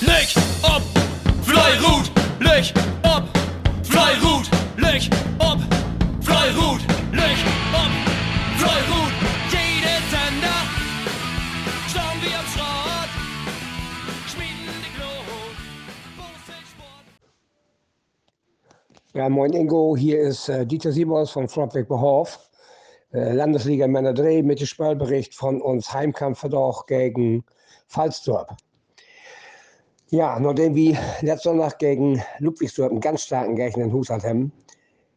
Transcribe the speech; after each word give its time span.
Leg 0.00 0.36
op, 0.62 0.82
Fleirut, 1.42 2.10
leg 2.38 2.72
op, 3.02 3.24
Fleirut, 3.82 4.48
leg 4.76 5.08
op, 5.38 5.58
Fleirut, 6.20 6.84
leg 7.12 7.38
op, 7.72 7.92
Fleirut. 8.56 9.12
Jede 9.50 9.96
Sender, 10.10 10.62
schauen 11.88 12.20
wir 12.20 12.38
am 12.38 12.46
Schrott, 12.46 13.10
schmieden 14.26 14.76
die 14.84 14.92
Glut. 14.96 15.56
Ja, 19.14 19.28
moin 19.30 19.52
Ingo, 19.54 19.96
hier 19.96 20.20
ist 20.20 20.50
äh, 20.50 20.66
Dieter 20.66 20.92
Siebers 20.92 21.30
von 21.30 21.48
Flottweg 21.48 21.88
Behof. 21.88 22.38
Äh, 23.14 23.32
Landesliga 23.32 23.86
Männer 23.86 24.12
Dreh 24.12 24.42
mit 24.42 24.60
dem 24.60 24.66
Spielbericht 24.66 25.34
von 25.34 25.62
uns 25.62 25.90
Heimkampf 25.94 26.44
gegen 26.86 27.46
Falsdorp. 27.86 28.56
Ja, 30.10 30.38
nachdem 30.38 30.76
wir 30.76 30.96
letzte 31.20 31.52
Nacht 31.52 31.80
gegen 31.80 32.22
Ludwigsdorf 32.38 32.92
einen 32.92 33.00
ganz 33.00 33.22
starken 33.22 33.56
Gegner 33.56 33.86
in 33.86 33.92
Husat 33.92 34.22
haben, 34.22 34.52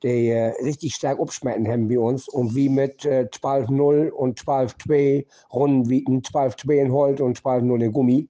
die 0.02 0.30
äh, 0.30 0.47
richtig 0.63 0.95
stark 0.95 1.20
abschmecken 1.20 1.67
haben 1.67 1.88
bei 1.88 1.99
uns 1.99 2.27
und 2.27 2.55
wie 2.55 2.70
mit 2.70 3.05
äh, 3.05 3.27
12-0 3.31 4.09
und 4.09 4.39
12-2 4.39 5.27
Runden 5.53 5.89
wie 5.91 6.03
12-2 6.03 6.71
in 6.73 6.91
Holt 6.91 7.21
und 7.21 7.39
12-0 7.39 7.83
in 7.83 7.91
Gummi, 7.91 8.30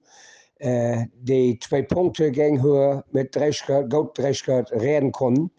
äh, 0.58 1.06
die 1.14 1.58
zwei 1.60 1.80
Punkte 1.80 2.30
gegen 2.30 2.60
Höhe 2.60 3.04
mit 3.10 3.34
Dreschgott, 3.34 3.88
Gold 3.88 4.18
Dreschgott 4.18 4.70
reden 4.72 5.12
konnten, 5.12 5.50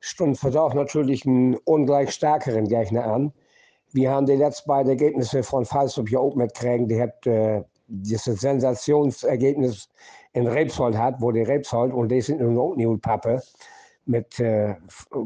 stund 0.00 0.38
Verdacht 0.38 0.74
natürlich 0.74 1.26
einen 1.26 1.56
ungleich 1.64 2.12
stärkeren 2.12 2.66
Gegner 2.66 3.04
an. 3.04 3.34
Wir 3.92 4.12
haben 4.12 4.24
die 4.24 4.36
letzten 4.36 4.66
beiden 4.66 4.88
Ergebnisse 4.88 5.42
von 5.42 5.66
Falstrup 5.66 6.08
hier 6.08 6.22
oben 6.22 6.38
mitkriegen. 6.38 6.88
Die 6.88 6.98
hat 6.98 7.26
äh, 7.26 7.64
dieses 7.88 8.40
Sensationsergebnis 8.40 9.88
in 10.32 10.46
Rebsold 10.46 10.96
hat, 10.96 11.20
wo 11.20 11.32
die 11.32 11.42
Rebsold, 11.42 11.92
und 11.92 12.10
die 12.10 12.20
sind 12.20 12.40
nun 12.40 12.58
auch 12.58 12.76
nicht 12.76 13.02
Pappe, 13.02 13.40
mit 14.06 14.40
äh, 14.40 14.74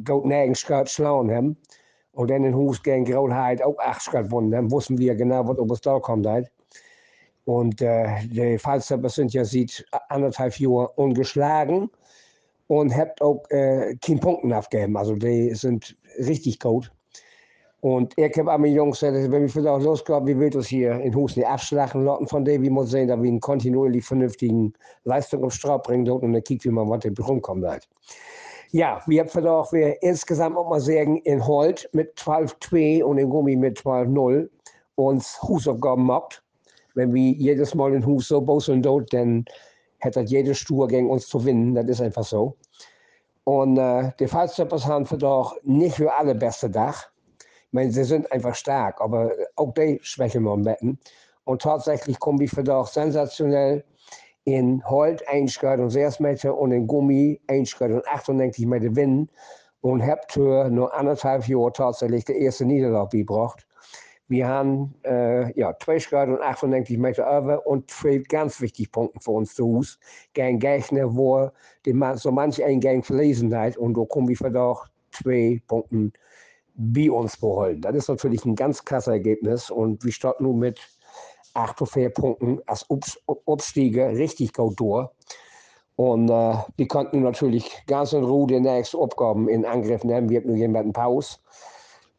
Gold 0.05 0.27
Nägenskört 0.27 0.91
schlauen 0.91 1.31
haben. 1.31 1.57
Und 2.13 2.31
dann 2.31 2.45
in 2.45 2.55
Hus 2.55 2.83
gegen 2.83 3.07
Graulheit 3.07 3.63
auch 3.63 3.79
acht 3.79 4.03
Schritt 4.03 4.25
gewonnen. 4.25 4.51
Dann 4.51 4.71
wussten 4.71 4.99
wir 4.99 5.15
genau, 5.15 5.49
was 5.49 5.59
oberst 5.59 5.87
da 5.87 5.99
kommt. 5.99 6.27
Halt. 6.27 6.51
Und 7.45 7.81
äh, 7.81 8.21
die 8.25 8.59
Falsterber 8.59 9.09
sind 9.09 9.33
ja 9.33 9.45
seit 9.45 9.85
anderthalb 10.09 10.59
Jahren 10.59 10.89
ungeschlagen 10.97 11.91
und 12.67 12.95
habt 12.95 13.23
auch 13.23 13.43
äh, 13.49 13.97
keinen 13.97 14.21
Punkten 14.21 14.53
abgegeben. 14.53 14.97
Also 14.97 15.15
die 15.15 15.55
sind 15.55 15.97
richtig 16.19 16.61
gut. 16.61 16.93
Und 17.83 18.17
ich 18.17 18.39
habe 18.39 18.53
an 18.53 18.61
meine 18.61 18.73
Jungs 18.73 19.01
gesagt, 19.01 19.33
wenn 19.33 19.43
wir 19.43 19.49
vielleicht 19.49 19.83
loskommen, 19.83 20.29
wie 20.29 20.39
wird 20.39 20.55
es 20.55 20.69
hier 20.69 21.01
in 21.01 21.13
Hus 21.17 21.37
nicht 21.37 21.49
abschlagen 21.49 22.05
lassen 22.05 22.29
von 22.29 22.45
dem, 22.45 22.63
wie 22.63 22.71
muss 22.71 22.91
sehen, 22.91 23.09
dass 23.09 23.21
wir 23.21 23.29
einen 23.29 23.41
kontinuierlich 23.41 24.05
vernünftigen 24.05 24.73
Leistung 25.03 25.43
auf 25.43 25.53
Straub 25.53 25.83
bringen 25.83 26.05
dort 26.05 26.23
und 26.23 26.33
dann 26.33 26.45
kicken 26.45 26.77
wir 26.77 26.85
mal, 26.85 26.89
was 26.89 27.13
da 27.13 27.25
rumkommt. 27.25 27.67
Halt. 27.67 27.89
Ja, 28.71 29.03
wir 29.09 29.21
haben 29.21 29.29
verdacht, 29.29 29.73
wir 29.73 30.01
insgesamt 30.01 30.57
auch 30.57 30.71
mal 30.71 30.81
sagen, 30.81 31.17
in 31.23 31.45
Holt 31.45 31.91
mit 31.93 32.17
12-2 32.19 33.03
und 33.03 33.19
in 33.19 33.29
Gummi 33.29 33.57
mit 33.57 33.81
12-0 33.81 34.49
uns 34.95 35.43
Husaufgaben 35.43 36.05
macht. 36.07 36.45
Wenn 36.95 37.13
wir 37.13 37.33
jedes 37.33 37.75
Mal 37.75 37.95
in 37.95 38.07
Hus 38.07 38.29
so 38.29 38.41
bosen 38.41 38.81
dort, 38.81 39.13
dann 39.13 39.45
hätte 39.99 40.23
das 40.23 40.31
jede 40.31 40.55
Stur 40.55 40.87
gegen 40.87 41.11
uns 41.11 41.27
zu 41.27 41.39
gewinnen. 41.39 41.75
Das 41.75 41.87
ist 41.87 42.01
einfach 42.01 42.23
so. 42.23 42.57
Und 43.43 43.77
äh, 43.77 44.13
die 44.21 44.29
Fallstoppers 44.29 44.87
haben 44.87 45.05
verdacht, 45.05 45.57
nicht 45.65 45.97
für 45.97 46.15
alle 46.15 46.37
beste 46.37 46.71
Dach. 46.71 47.12
Meine, 47.73 47.91
sie 47.91 48.05
sind 48.05 48.31
einfach 48.31 48.55
stark, 48.55 49.01
aber 49.01 49.33
auch 49.57 49.73
die 49.73 49.99
schwächen 50.03 50.45
wir 50.45 50.57
Betten. 50.59 50.99
Und 51.45 51.63
tatsächlich 51.63 52.19
kommen 52.19 52.39
wir 52.39 52.49
verdacht 52.49 52.93
sensationell 52.93 53.85
in 54.45 54.83
Holt 54.89 55.27
1 55.27 55.59
Grad 55.59 55.81
und 55.81 55.91
6 55.91 56.21
Meter 56.21 56.57
und 56.57 56.73
in 56.73 56.87
Gummi 56.87 57.41
1 57.49 57.77
Grad 57.77 57.91
und 57.91 58.07
98 58.07 58.67
Meter 58.67 58.89
gewinnen 58.89 59.31
und 59.81 60.05
habt 60.07 60.33
für 60.33 60.69
nur 60.69 60.95
anderthalb 60.95 61.49
Jahre 61.49 61.73
tatsächlich 61.73 62.25
die 62.27 62.39
erste 62.39 62.65
Niederlage 62.65 63.19
gebracht. 63.19 63.67
Wir 64.29 64.49
haben 64.49 64.95
äh, 65.05 65.59
ja, 65.59 65.75
2 65.79 65.99
Grad 65.99 66.29
und 66.29 66.41
98 66.41 66.99
Meter 66.99 67.39
über 67.39 67.67
und 67.67 67.91
zwei 67.91 68.19
ganz 68.19 68.61
wichtige 68.61 68.91
Punkte 68.91 69.21
für 69.21 69.33
uns 69.33 69.55
zu 69.55 69.77
Hause 69.77 69.97
gegen 70.35 70.59
Gegner, 70.59 71.15
wo 71.15 71.51
die 71.85 71.99
so 72.15 72.31
manch 72.31 72.63
ein 72.63 72.81
Gang 72.81 73.05
verlesen 73.05 73.55
hat 73.57 73.77
und 73.77 73.97
da 73.97 74.05
kommen 74.05 74.29
wir 74.29 74.37
verdacht 74.37 74.91
zwei 75.11 75.61
Punkte 75.67 76.13
bei 76.75 77.11
uns 77.11 77.37
beholen. 77.37 77.81
Das 77.81 77.95
ist 77.95 78.09
natürlich 78.09 78.45
ein 78.45 78.55
ganz 78.55 78.85
krasses 78.85 79.13
Ergebnis 79.13 79.71
und 79.71 80.05
wir 80.05 80.13
starten 80.13 80.45
nun 80.45 80.59
mit 80.59 80.81
48 81.55 82.15
Punkten 82.15 82.61
als 82.67 82.87
Abstieger 83.47 84.11
richtig 84.11 84.53
gut 84.55 84.79
durch. 84.81 85.09
Und 85.97 86.31
äh, 86.31 86.55
die 86.79 86.87
konnten 86.87 87.23
natürlich 87.23 87.71
ganz 87.87 88.13
in 88.13 88.25
Ruhe 88.25 88.47
die 88.47 88.61
nächsten 88.61 88.97
Aufgaben 88.97 89.49
in 89.49 89.65
Angriff 89.65 90.05
nehmen. 90.05 90.31
Wir 90.31 90.41
haben 90.41 90.49
nur 90.49 90.57
jemanden 90.57 90.93
Pause. 90.93 91.37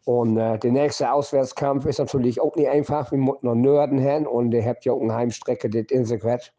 Und 0.05 0.37
äh, 0.37 0.59
der 0.59 0.71
nächste 0.71 1.11
Auswärtskampf 1.11 1.85
ist 1.85 1.99
natürlich 1.99 2.39
auch 2.39 2.55
nicht 2.55 2.69
einfach. 2.69 3.11
Wir 3.11 3.17
müssen 3.17 3.39
noch 3.41 3.55
Nörden 3.55 3.97
hin 3.97 4.27
und 4.27 4.53
ihr 4.53 4.63
habt 4.63 4.85
ja 4.85 4.93
auch 4.93 5.01
eine 5.01 5.15
Heimstrecke, 5.15 5.69
das 5.69 5.85
Insekret. 5.89 6.53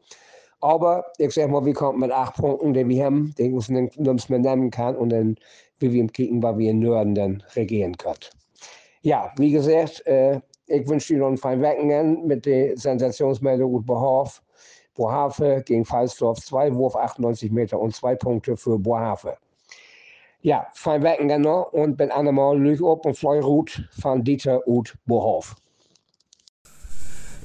Aber 0.60 1.04
ich 1.18 1.34
sag 1.34 1.50
mal, 1.50 1.64
wir 1.64 1.74
kommen 1.74 2.00
mit 2.00 2.10
acht 2.10 2.36
Punkten, 2.36 2.72
die 2.72 2.88
wir 2.88 3.04
haben, 3.04 3.34
die 3.36 3.52
uns 3.52 3.68
nicht 3.68 4.30
mehr 4.30 4.38
nehmen 4.38 4.70
kann 4.70 4.96
und 4.96 5.10
dann, 5.10 5.36
wie 5.78 5.92
wir 5.92 6.00
im 6.00 6.42
weil 6.42 6.58
wir 6.58 6.70
in 6.70 6.80
Nörden 6.80 7.14
dann 7.14 7.42
regieren 7.54 7.96
können. 7.96 8.18
Ja, 9.02 9.32
wie 9.36 9.50
gesagt, 9.50 10.06
äh, 10.06 10.40
ich 10.66 10.88
wünsche 10.88 11.12
dir 11.12 11.20
noch 11.20 11.28
einen 11.28 11.36
feinen 11.36 11.62
Wochenende 11.62 12.26
mit 12.26 12.46
der 12.46 12.76
Sensationsmeldung 12.76 13.72
gut 13.72 13.86
Bohaf. 13.86 14.42
Bohafe 14.94 15.62
gegen 15.66 15.84
Falsdorf, 15.84 16.38
zwei 16.38 16.72
Wurf 16.72 16.94
98 16.94 17.50
Meter 17.50 17.80
und 17.80 17.94
zwei 17.94 18.14
Punkte 18.14 18.56
für 18.56 18.78
Bohafe. 18.78 19.36
Ja, 20.40 20.66
fein 20.74 21.02
Wochenende 21.02 21.38
noch 21.38 21.72
und 21.72 21.96
bin 21.96 22.10
einmal 22.10 22.58
Lüg 22.58 22.80
ob 22.82 23.04
und 23.06 23.16
Fleurut 23.16 23.88
von 24.00 24.22
Dieter 24.22 24.66
Ut 24.68 24.94
Bohof. 25.06 25.56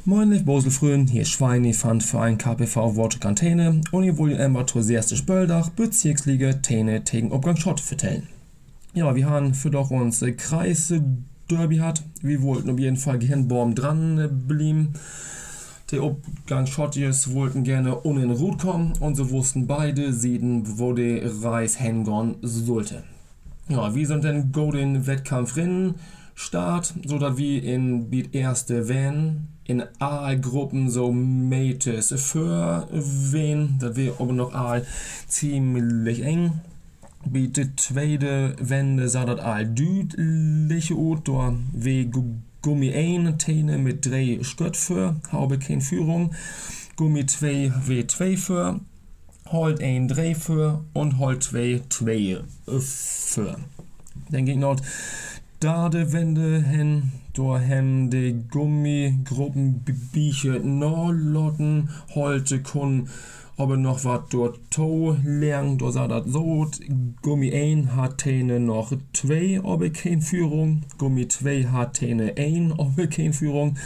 Moin, 0.06 0.32
ich 0.32 0.46
Boselfrön, 0.46 1.08
hier 1.08 1.24
ist 1.24 1.30
Schweini 1.30 1.74
von 1.74 2.00
Verein 2.00 2.38
KPV 2.38 2.96
Worte 2.96 3.20
Kantene 3.20 3.82
und 3.92 4.04
ihr 4.06 4.18
wollt 4.18 4.40
immer 4.40 4.66
zur 4.66 4.88
erste 4.90 5.18
Spöldach 5.18 5.70
Bezirksliga 5.72 6.54
Tene 6.54 7.02
gegen 7.02 7.34
Obgang 7.34 7.58
Schott 7.58 7.82
vertellen. 7.82 8.28
Ja, 8.94 9.14
wir 9.14 9.30
haben 9.30 9.54
für 9.54 9.70
doch 9.70 9.92
uns 9.92 10.22
äh, 10.22 10.32
Kreise 10.32 11.04
Derby 11.52 11.78
hat. 11.78 12.02
Wir 12.22 12.42
wollten 12.42 12.70
auf 12.70 12.80
jeden 12.80 12.96
Fall 12.96 13.20
Gehirnbaum 13.20 13.76
dran 13.76 14.46
blieben. 14.48 14.94
Die 15.92 16.00
Obgang 16.00 16.66
Schottiers 16.66 17.34
wollten 17.34 17.64
gerne 17.64 18.02
ohne 18.04 18.24
in 18.24 18.32
Rut 18.32 18.60
kommen 18.60 18.94
und 19.02 19.16
so 19.16 19.30
wussten 19.32 19.68
beide 19.68 20.14
Sieden, 20.14 20.80
wo 20.80 20.94
der 20.94 21.30
Reis 21.44 21.76
hingehen 21.76 22.38
sollte. 22.42 23.04
Ja, 23.68 23.94
wie 23.94 24.06
sind 24.06 24.24
denn 24.24 24.54
go 24.54 24.72
den 24.72 25.06
Wettkampf 25.06 25.58
rennen? 25.58 25.96
Start, 26.36 26.94
so 27.06 27.20
dass 27.20 27.38
wir 27.38 27.62
in 27.62 28.10
Beat 28.10 28.34
erste 28.34 28.88
Van 28.88 29.50
in 29.70 29.84
A-Gruppen 30.00 30.90
so 30.90 31.12
Mates. 31.12 32.14
Für 32.18 32.88
wen, 32.92 33.78
da 33.80 33.96
wir 33.96 34.14
aber 34.20 34.34
noch 34.34 34.54
A 34.54 34.82
ziemlich 35.28 36.24
eng. 36.24 36.62
Die 37.26 37.52
zweite 37.76 38.56
Wende 38.60 39.10
sah 39.10 39.26
das 39.26 39.40
all 39.40 39.68
düdliche 39.68 40.96
da 40.96 41.54
wie 41.74 42.10
Gummi 42.62 42.94
1 42.94 43.44
Täne 43.44 43.78
mit 43.78 44.06
drei 44.06 44.40
Skött 44.42 44.76
für, 44.76 45.16
habe 45.32 45.60
keine 45.60 45.82
Führung. 45.82 46.34
Gummi 46.96 47.26
2 47.26 47.72
W2 47.88 48.38
für, 48.38 48.80
Holt 49.52 49.82
1 49.82 50.12
3 50.14 50.36
für. 50.36 50.84
Und 50.94 51.18
Holt 51.20 51.44
2 51.44 51.82
2 51.90 52.40
für. 52.80 53.58
Dann 54.32 54.46
ging 54.46 54.60
noch 54.60 54.80
da 55.60 55.90
die 55.90 56.14
Wende 56.14 56.62
hin, 56.62 57.12
da 57.34 57.60
haben 57.60 58.10
die 58.10 58.46
Gummigruppen 58.50 59.84
Bieche 60.14 60.60
Norlotten 60.60 61.90
heute 62.16 62.62
kun 62.62 63.10
aber 63.58 63.76
noch 63.76 64.06
was 64.06 64.22
dort 64.30 64.58
to 64.72 65.18
lernen, 65.22 65.78
da 65.78 65.92
sah 65.92 66.08
das 66.08 66.24
so, 66.28 66.66
Gummi 67.22 67.54
1 67.54 67.92
hat 67.92 68.20
Täne 68.20 68.58
noch 68.62 68.94
2, 69.12 69.60
aber 69.62 69.90
keine 69.90 70.22
Führung, 70.22 70.84
Gummi 70.98 71.28
2 71.28 71.66
hat 71.66 71.96
Täne 71.96 72.38
1, 72.38 72.80
aber 72.80 73.08
keine 73.08 73.34
Führung, 73.34 73.78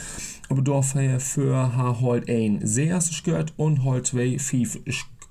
aber 0.48 0.62
dafür 0.62 1.20
für 1.20 1.76
ha 1.76 1.98
Holt 2.00 2.30
1 2.30 2.62
6 2.64 3.24
gehört 3.24 3.54
und 3.58 3.84
Holt 3.84 4.06
2 4.06 4.38
5 4.38 4.80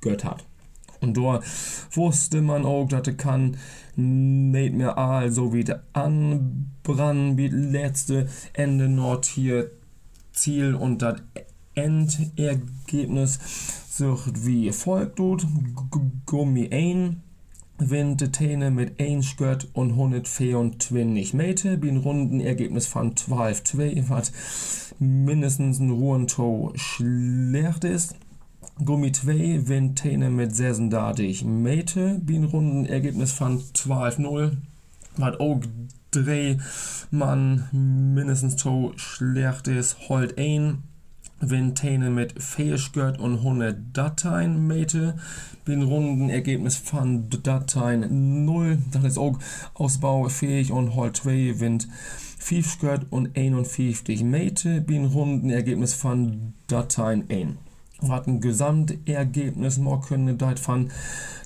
gehört 0.01 0.25
hat. 0.25 0.45
Und 1.01 1.17
da 1.17 1.41
wusste 1.93 2.43
man 2.43 2.65
auch, 2.65 2.87
dass 2.89 3.17
kann 3.17 3.57
nicht 3.97 4.75
mehr 4.75 4.97
all 4.99 5.31
so 5.31 5.53
wie 5.53 5.65
der 5.65 5.83
anbrennen, 5.93 7.37
wie 7.37 7.49
letzte 7.49 8.29
Ende 8.53 8.89
Nord 8.89 9.27
hier 9.27 9.71
Ziel 10.33 10.75
und 10.75 11.03
das 11.03 11.21
Endergebnis 11.75 13.39
sucht 13.91 14.47
wie 14.47 14.73
folgt 14.73 15.17
tut 15.17 15.47
Gummi 16.27 16.69
1 16.71 17.17
Wind 17.79 18.33
Täne 18.33 18.71
mit 18.71 19.01
1 19.01 19.27
Skirt 19.27 19.69
und 19.73 19.91
124 19.93 21.35
Meter 21.35 21.77
bin 21.77 21.97
Rundenergebnis 21.99 22.87
von 22.87 23.17
12 23.17 23.65
2 23.65 24.05
was 24.09 24.33
mindestens 24.99 25.81
ein 25.81 25.91
Ruhentow 25.91 26.73
schlecht 26.77 27.85
ist 27.85 28.15
Gummi 28.79 29.13
2 29.13 29.69
win 29.69 29.95
Tene 29.95 30.31
mit 30.31 30.57
36 30.57 31.45
Meter. 31.45 32.15
Bin 32.19 32.45
Runden 32.45 32.87
Ergebnis 32.87 33.31
von 33.31 33.61
12-0. 33.61 34.57
Was 35.17 35.39
auch 35.39 35.61
drei 36.11 36.59
Mann 37.11 37.69
mindestens 37.71 38.61
so 38.61 38.93
schlecht 38.97 39.69
ist. 39.69 40.09
Holt 40.09 40.39
ein. 40.39 40.83
Tene 41.75 42.11
mit 42.11 42.43
40 42.43 43.21
und 43.21 43.35
100 43.39 43.77
Dateien 43.93 44.67
Meter. 44.67 45.17
Bin 45.65 45.83
Runden 45.83 46.31
Ergebnis 46.31 46.77
von 46.77 47.29
Dateien 47.29 48.45
0. 48.47 48.79
Das 48.91 49.05
ist 49.05 49.19
auch 49.19 49.39
ausbaufähig 49.75 50.73
und 50.73 50.95
Holt 50.95 51.19
2 51.19 51.61
Wind 51.61 51.89
50 52.39 53.13
und 53.13 53.37
51 53.37 54.25
Meter. 54.25 54.81
Bin 54.81 55.05
Runden 55.05 55.51
Ergebnis 55.51 55.95
von 55.95 56.55
Dateien 56.69 57.25
1 57.29 57.59
hat 58.09 58.27
ein 58.27 58.41
Gesamtergebnis 58.41 59.79
morgen 59.79 60.39
deit 60.39 60.59
von 60.59 60.91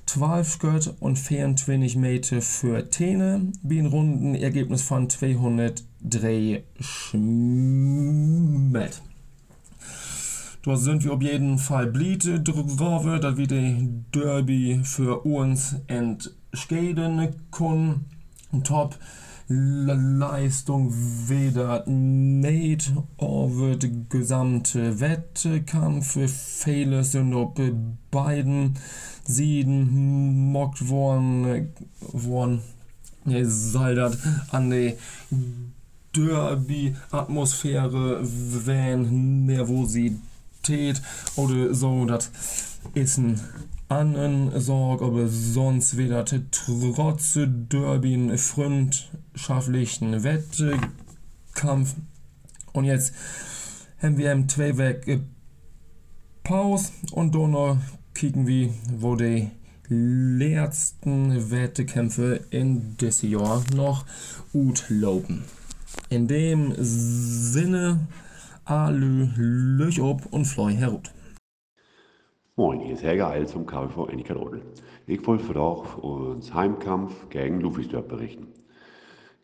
12 0.07 0.59
Gött 0.61 0.95
und 1.01 1.19
24 1.19 1.97
Meter 1.97 2.41
für 2.41 2.89
Tene, 2.91 3.53
bin 3.63 3.87
Runden 3.87 4.35
Ergebnis 4.35 4.83
von 4.83 5.11
203 5.11 6.63
Schmet. 6.81 8.23
Da 10.65 10.77
sind 10.77 11.05
wir 11.05 11.13
auf 11.13 11.23
jeden 11.23 11.59
Fall 11.59 11.87
bliete 11.87 12.41
drauf, 12.41 13.05
dass 13.21 13.37
wir 13.37 13.47
die 13.47 13.89
Derby 14.13 14.81
für 14.83 15.25
uns 15.25 15.77
entscheiden 15.87 17.37
können. 17.53 18.07
Top. 18.65 18.97
Leistung 19.49 20.93
weder 21.29 21.85
over 23.17 23.79
de 23.79 23.93
gesamte 24.09 24.99
Wettkampf. 24.99 26.19
Fehler 26.29 27.05
sind 27.05 27.33
op 27.35 27.61
beiden 28.11 28.75
Sieden 29.25 30.51
mockt 30.51 30.89
worden, 30.89 31.73
worden 32.01 32.61
soll 33.45 33.95
dat 33.95 34.19
an 34.51 34.71
die 34.71 34.95
Derby-Atmosphäre, 36.13 38.21
wenn 38.67 39.47
Nervosität 39.47 41.01
oder 41.37 41.73
so, 41.75 42.05
das 42.05 42.31
ist 42.95 43.19
ein 43.19 43.41
annen 43.89 44.51
Sorg 44.61 45.03
aber 45.03 45.29
sonst 45.29 45.97
weder 45.97 46.25
trotz 46.25 47.35
Derbyn 47.35 48.37
freundschaftlichen 49.37 50.25
Wettkampf 50.25 51.95
und 52.73 52.85
jetzt 52.85 53.15
haben 54.01 54.17
wir 54.17 54.33
im 54.33 54.49
zwei 54.49 54.77
weg 54.79 55.21
Pause 56.43 56.93
und 57.13 57.35
Donner 57.35 57.79
kicken 58.15 58.47
wie 58.47 58.73
wo 58.91 59.15
die 59.15 59.51
letzten 59.89 61.51
Wettkämpfe 61.51 62.41
in 62.51 62.97
das 62.99 63.23
Jahr 63.23 63.63
noch 63.75 64.07
gut 64.53 64.87
laufen. 64.89 65.45
In 66.09 66.27
dem 66.27 66.73
Sinne, 66.79 68.09
Alü, 68.65 69.29
Löch 69.37 70.01
ob 70.01 70.27
und 70.33 70.47
Fleu 70.47 70.73
herut. 70.73 71.13
Moin, 72.57 72.81
hier 72.81 72.95
ist 72.95 73.03
Helga 73.03 73.31
Eil 73.31 73.47
zum 73.47 73.67
KV 73.67 74.09
Ennikat 74.09 74.39
Odel. 74.39 74.63
Ich 75.07 75.25
wollte 75.27 75.45
für 75.45 75.61
auch 75.61 75.99
uns 75.99 76.53
Heimkampf 76.53 77.29
gegen 77.29 77.61
Ludwigsdorf 77.61 78.09
berichten. 78.09 78.49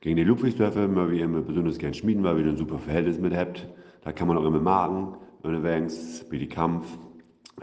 Gegen 0.03 0.17
die 0.17 0.25
Ludwigsdörfer 0.25 0.89
mögen 0.89 1.13
wir 1.13 1.25
immer 1.25 1.43
besonders 1.43 1.79
gern 1.79 1.95
schmieden, 1.95 2.25
weil 2.25 2.37
wir 2.37 2.45
ein 2.45 2.57
super 2.57 2.77
Verhältnis 2.77 3.21
mit 3.21 3.37
habt. 3.37 3.69
Da 4.03 4.11
kann 4.11 4.27
man 4.27 4.37
auch 4.37 4.45
immer 4.45 4.59
marken, 4.59 5.15
unterwegs, 5.45 6.27
wie 6.29 6.41
die 6.41 6.49
Kampf. 6.49 6.99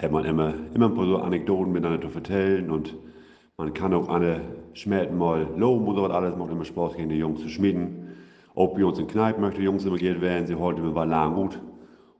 Hat 0.01 0.09
man 0.09 0.23
immer, 0.23 0.53
immer 0.73 0.85
ein 0.85 0.93
paar 0.93 1.05
so 1.05 1.17
Anekdoten 1.17 1.73
miteinander 1.73 2.01
zu 2.01 2.09
vertellen 2.09 2.71
und 2.71 2.95
man 3.57 3.73
kann 3.73 3.93
auch 3.93 4.07
alle 4.07 4.39
Schmerzen 4.71 5.17
mal 5.17 5.49
loben 5.57 5.85
und 5.85 5.97
so 5.97 6.05
alles. 6.05 6.37
Macht 6.37 6.51
immer 6.51 6.63
Spaß, 6.63 6.95
gegen 6.95 7.09
die 7.09 7.17
Jungs 7.17 7.41
zu 7.41 7.49
schmieden. 7.49 8.07
Ob 8.55 8.77
wir 8.77 8.87
uns 8.87 8.99
in 8.99 9.07
Kneipen 9.07 9.41
möchte 9.41 9.61
Jungs 9.61 9.83
immer 9.83 9.97
gehen 9.97 10.21
werden, 10.21 10.47
sie 10.47 10.55
heute 10.55 10.79
immer 10.79 11.05
lang 11.05 11.35
gut. 11.35 11.59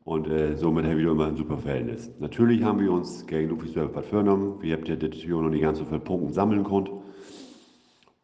Und 0.04 0.28
äh, 0.28 0.58
somit 0.58 0.84
haben 0.84 0.98
wir 0.98 1.12
immer 1.12 1.28
ein 1.28 1.38
super 1.38 1.58
Verhältnis. 1.58 2.12
Natürlich 2.20 2.62
haben 2.62 2.82
wir 2.82 2.92
uns 2.92 3.26
gegen 3.26 3.48
Ludwigsdorf 3.48 3.92
was 3.94 4.06
vorgenommen. 4.08 4.58
Wir 4.60 4.76
haben 4.76 4.84
ja 4.84 4.98
das 4.98 5.24
Jahr 5.24 5.42
noch 5.42 5.50
nicht 5.50 5.62
ganz 5.62 5.78
so 5.78 5.86
viele 5.86 6.02
Punkte 6.02 6.34
sammeln 6.34 6.66
können. 6.66 6.90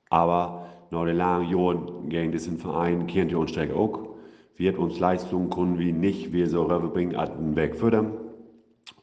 Aber 0.09 0.64
nach 0.91 1.05
den 1.05 1.17
langen 1.17 1.49
Jahren 1.49 2.09
gegen 2.09 2.31
diesen 2.31 2.57
Verein 2.57 3.07
kennt 3.07 3.31
ihr 3.31 3.39
uns 3.39 3.51
stark 3.51 3.73
auch. 3.73 4.15
Wir 4.55 4.71
haben 4.71 4.79
uns 4.79 4.99
Leistungen 4.99 5.49
können 5.49 5.79
wie 5.79 5.91
nicht, 5.91 6.31
wir 6.31 6.47
so 6.47 6.63
rüberbringen, 6.63 7.15
einen 7.15 7.55
Weg 7.55 7.75
fördern. 7.75 8.13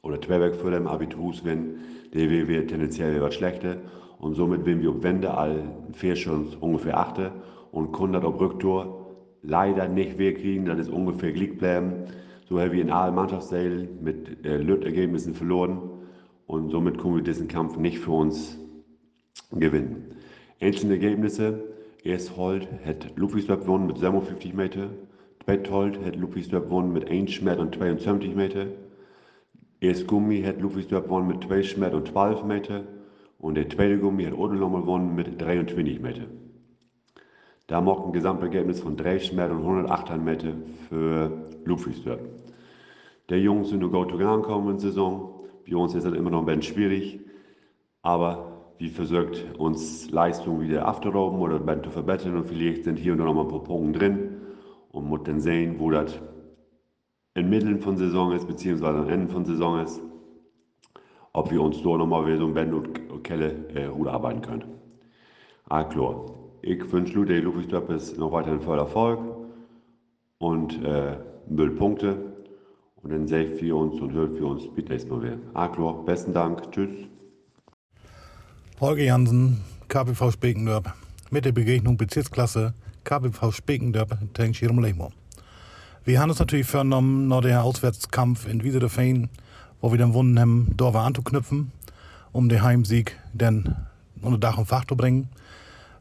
Oder 0.02 0.20
zwei 0.20 0.40
Weg 0.40 0.56
fördern, 0.56 0.86
Abiturs, 0.86 1.44
wenn 1.44 1.76
der 2.14 2.30
wir, 2.30 2.66
tendenziell 2.66 3.16
etwas 3.16 3.34
schlechter. 3.34 3.76
Und 4.18 4.34
somit 4.34 4.64
werden 4.64 4.82
wir 4.82 4.90
auf 4.90 5.02
Wende 5.02 5.34
all 5.34 5.62
vier 5.92 6.16
schon 6.16 6.48
ungefähr 6.60 6.98
achte 6.98 7.32
und 7.72 7.92
können 7.92 8.12
das 8.12 8.24
auf 8.24 8.40
Rücktour 8.40 9.02
leider 9.42 9.88
nicht 9.88 10.18
wegkriegen, 10.18 10.66
das 10.66 10.78
ist 10.78 10.90
ungefähr 10.90 11.32
gleich 11.32 11.58
bleiben. 11.58 12.04
So 12.48 12.60
haben 12.60 12.72
wir 12.72 12.82
in 12.82 12.90
allen 12.90 13.14
Mannschaftsteilen 13.14 13.88
mit 14.02 14.44
äh, 14.44 14.58
Lötergebnissen 14.58 15.34
verloren 15.34 15.80
und 16.46 16.70
somit 16.70 16.98
können 16.98 17.16
wir 17.16 17.22
diesen 17.22 17.48
Kampf 17.48 17.76
nicht 17.76 17.98
für 17.98 18.12
uns 18.12 18.58
gewinnen. 19.50 20.14
Einzelne 20.60 20.94
Ergebnisse. 20.94 21.71
Erst 22.04 22.36
Holt 22.36 22.66
hat 22.84 23.16
Ludwigsdorf 23.16 23.60
gewonnen 23.60 23.86
mit 23.86 23.98
57 23.98 24.54
Meter. 24.54 24.88
Zweit 25.44 25.70
Holt 25.70 26.04
hat 26.04 26.16
Ludwigsdorf 26.16 26.64
gewonnen 26.64 26.92
mit 26.92 27.08
1 27.08 27.30
Schmerz 27.30 27.60
und 27.60 27.76
22 27.76 28.34
Meter. 28.34 28.66
Erst 29.80 30.08
Gummi 30.08 30.42
hat 30.42 30.60
Ludwigsdorf 30.60 31.04
gewonnen 31.04 31.28
mit 31.28 31.44
2 31.44 31.62
Schmerz 31.62 31.94
und 31.94 32.08
12 32.08 32.42
Meter. 32.42 32.84
Und 33.38 33.54
der 33.54 33.68
zweite 33.68 33.98
Gummi 33.98 34.24
hat 34.24 34.34
Odelommer 34.34 34.80
gewonnen 34.80 35.14
mit 35.14 35.40
23 35.40 36.00
Meter. 36.00 36.24
Da 37.68 37.80
macht 37.80 38.04
ein 38.04 38.12
Gesamtergebnis 38.12 38.80
von 38.80 38.96
3 38.96 39.20
Schmerz 39.20 39.52
und 39.52 39.58
108 39.58 40.20
Meter 40.20 40.54
für 40.88 41.30
Ludwigsdorf. 41.64 42.20
Der 43.28 43.38
Jungs 43.38 43.68
sind 43.68 43.78
nur 43.78 43.92
gut 43.92 44.10
gekommen 44.18 44.70
in 44.70 44.76
der 44.78 44.80
Saison. 44.80 45.44
Bei 45.68 45.76
uns 45.76 45.94
ist 45.94 46.04
es 46.04 46.14
immer 46.14 46.30
noch 46.30 46.40
ein 46.40 46.46
bisschen 46.46 46.62
schwierig. 46.62 47.20
Aber 48.02 48.51
wir 48.82 48.90
versucht 48.90 49.44
uns 49.58 50.10
Leistung 50.10 50.60
wieder 50.60 50.88
aufzurauben 50.88 51.38
oder 51.38 51.82
zu 51.84 51.90
verbessern 51.90 52.36
und 52.36 52.48
vielleicht 52.48 52.82
sind 52.82 52.98
hier 52.98 53.12
und 53.12 53.18
da 53.18 53.24
noch 53.24 53.34
mal 53.34 53.42
ein 53.42 53.48
paar 53.48 53.62
Punkte 53.62 54.00
drin 54.00 54.40
und 54.90 55.08
muss 55.08 55.20
dann 55.22 55.38
sehen, 55.38 55.76
wo 55.78 55.92
das 55.92 56.20
in 57.34 57.48
Mitteln 57.48 57.80
von 57.80 57.96
Saison 57.96 58.32
ist, 58.32 58.48
beziehungsweise 58.48 58.98
am 58.98 59.08
Ende 59.08 59.32
von 59.32 59.44
Saison 59.44 59.78
ist, 59.78 60.02
ob 61.32 61.52
wir 61.52 61.62
uns 61.62 61.80
da 61.80 61.96
nochmal 61.96 62.26
wieder 62.26 62.38
so 62.38 62.46
ein 62.46 62.54
Band 62.54 62.74
und 62.74 63.22
Kelle 63.22 63.52
äh, 63.72 63.86
gut 63.86 64.08
arbeiten 64.08 64.40
können. 64.40 64.64
Ah, 65.68 65.84
klar. 65.84 66.32
Ich 66.62 66.92
wünsche 66.92 67.14
Lute 67.14 67.38
Ludwigsdorf 67.38 68.18
noch 68.18 68.32
weiterhin 68.32 68.60
voll 68.60 68.78
Erfolg 68.78 69.20
und 70.38 70.84
äh, 70.84 71.18
Punkte. 71.78 72.16
Und 73.00 73.12
dann 73.12 73.28
sehen 73.28 73.60
wir 73.60 73.76
uns 73.76 74.00
und 74.00 74.12
hören 74.12 74.34
wir 74.36 74.46
uns 74.46 74.66
bis 74.74 74.88
nächstes 74.88 75.08
Mal 75.08 75.22
wieder. 75.22 75.38
Ah, 75.54 75.68
klar. 75.68 76.04
Besten 76.04 76.32
Dank. 76.32 76.70
Tschüss. 76.72 77.11
Holger 78.82 79.04
Jansen, 79.04 79.60
KPV 79.86 80.32
Spekendorp. 80.32 80.92
Mit 81.30 81.44
der 81.44 81.52
Begegnung 81.52 81.96
Bezirksklasse 81.96 82.74
KPV 83.04 83.52
Spekendorp 83.52 84.18
gegen 84.34 84.54
Schirum 84.54 84.82
Lehmo. 84.82 85.12
Wir 86.04 86.20
haben 86.20 86.30
uns 86.30 86.40
natürlich 86.40 86.66
vernommen 86.66 87.28
nach 87.28 87.42
der 87.42 87.62
Auswärtskampf 87.62 88.48
in 88.48 88.64
Wiese 88.64 88.80
der 88.80 88.88
Fein, 88.88 89.30
wo 89.80 89.92
wir 89.92 90.00
dann 90.00 90.14
Wunden 90.14 90.40
haben, 90.40 90.72
dort 90.76 90.96
anzuknüpfen, 90.96 91.70
um 92.32 92.48
den 92.48 92.60
Heimsieg 92.64 93.16
dann 93.32 93.86
unter 94.20 94.38
Dach 94.38 94.58
und 94.58 94.66
Fach 94.66 94.84
zu 94.84 94.96
bringen, 94.96 95.28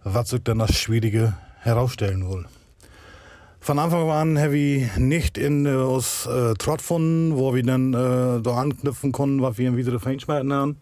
was 0.03 0.31
sich 0.31 0.41
dann 0.41 0.57
das 0.57 0.75
Schwierige 0.75 1.35
herausstellen 1.59 2.27
will. 2.27 2.45
Von 3.59 3.77
Anfang 3.77 4.09
an 4.09 4.39
haben 4.39 4.53
wir 4.53 4.89
nicht 4.97 5.37
in 5.37 5.67
äh, 5.67 5.75
aus 5.75 6.25
äh, 6.25 6.55
Trott 6.55 6.79
gefunden, 6.79 7.37
wo 7.37 7.53
wir 7.53 7.61
dann 7.61 7.93
äh, 7.93 8.41
da 8.41 8.55
anknüpfen 8.55 9.11
konnten, 9.11 9.43
was 9.43 9.59
wir 9.59 9.67
in 9.67 9.77
Wiese 9.77 9.91
der 9.91 9.99
Fein 9.99 10.19
haben 10.51 10.77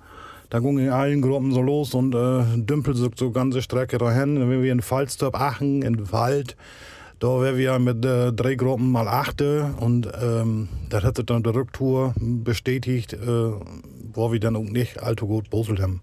da 0.50 0.60
ging 0.60 0.80
in 0.80 0.90
allen 0.90 1.22
Gruppen 1.22 1.52
so 1.52 1.62
los 1.62 1.94
und 1.94 2.16
äh, 2.16 2.44
dümpelt 2.58 2.98
so, 2.98 3.10
so 3.16 3.32
ganze 3.32 3.62
Strecke 3.62 3.98
dahin. 3.98 4.36
Dann 4.36 4.50
wären 4.50 4.64
wir 4.64 4.72
in 4.72 4.82
Falstorp, 4.82 5.40
Aachen, 5.40 5.82
in 5.82 6.12
Wald. 6.12 6.56
Da 7.20 7.42
wären 7.42 7.58
wir 7.58 7.80
mit 7.80 8.06
äh, 8.06 8.32
drei 8.32 8.56
Gruppen 8.56 8.92
mal 8.92 9.08
achte 9.08 9.74
und 9.80 10.10
ähm, 10.22 10.70
das 10.90 11.04
hat 11.04 11.18
sich 11.18 11.26
dann 11.26 11.44
der 11.44 11.54
Rücktour 11.54 12.14
bestätigt, 12.18 13.14
äh, 13.14 13.52
wo 14.14 14.32
wir 14.32 14.40
dann 14.40 14.56
auch 14.56 14.64
nicht 14.64 15.04
allzu 15.04 15.28
gut 15.28 15.50
boselt 15.50 15.82
haben. 15.82 16.02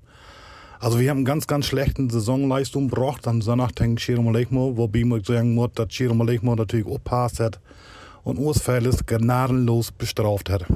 Also 0.78 1.00
wir 1.00 1.08
haben 1.08 1.24
ganz, 1.24 1.46
ganz 1.46 1.66
schlechten 1.66 2.10
Saisonleistung 2.10 2.88
gebracht 2.90 3.26
am 3.26 3.40
Sonntag 3.40 3.76
gegen 3.76 3.96
Chirum 3.96 4.30
Lechmo, 4.32 4.76
wobei 4.76 5.04
man 5.04 5.24
sagen 5.24 5.54
muss, 5.54 5.70
dass 5.74 5.88
Chirum 5.88 6.24
Lechmo 6.26 6.54
natürlich 6.54 6.86
aufpasst 6.86 7.40
hat 7.40 7.60
und 8.22 8.38
Ausfälle 8.38 8.90
gnadenlos 9.06 9.92
bestraft 9.92 10.50
hat. 10.50 10.66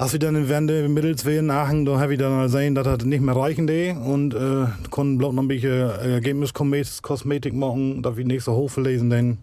Als 0.00 0.12
wir 0.12 0.18
dann 0.18 0.34
in 0.34 0.48
Wende 0.48 0.88
mittels 0.88 1.26
Aachen, 1.50 1.84
da 1.84 2.00
habe 2.00 2.14
ich 2.14 2.18
dann 2.18 2.40
gesehen, 2.40 2.74
dass 2.74 2.84
das 2.84 3.04
nicht 3.04 3.20
mehr 3.20 3.36
reichen 3.36 3.66
die 3.66 3.90
und 3.90 4.32
äh, 4.32 4.64
konnten 4.88 5.18
bloß 5.18 5.34
noch 5.34 5.42
ein 5.42 5.48
bisschen 5.48 5.90
äh, 5.90 6.12
Ergebniskosmetik 6.14 7.52
machen, 7.52 8.02
dass 8.02 8.16
wir 8.16 8.24
nicht 8.24 8.42
so 8.42 8.54
hoch 8.54 8.70
verlesen 8.70 9.10
denn. 9.10 9.36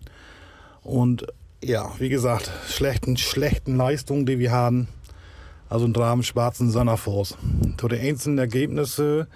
Und 0.81 1.27
ja, 1.63 1.91
wie 1.99 2.09
gesagt, 2.09 2.49
schlechten, 2.67 3.17
schlechten 3.17 3.77
Leistungen, 3.77 4.25
die 4.25 4.39
wir 4.39 4.51
haben. 4.51 4.87
Also 5.69 5.85
ein 5.85 5.93
Dramen 5.93 6.23
schwarzen 6.23 6.71
Sonnerfuß. 6.71 7.37
Zu 7.77 7.87
den 7.87 8.01
einzelnen 8.01 8.39
Ergebnissen, 8.39 9.27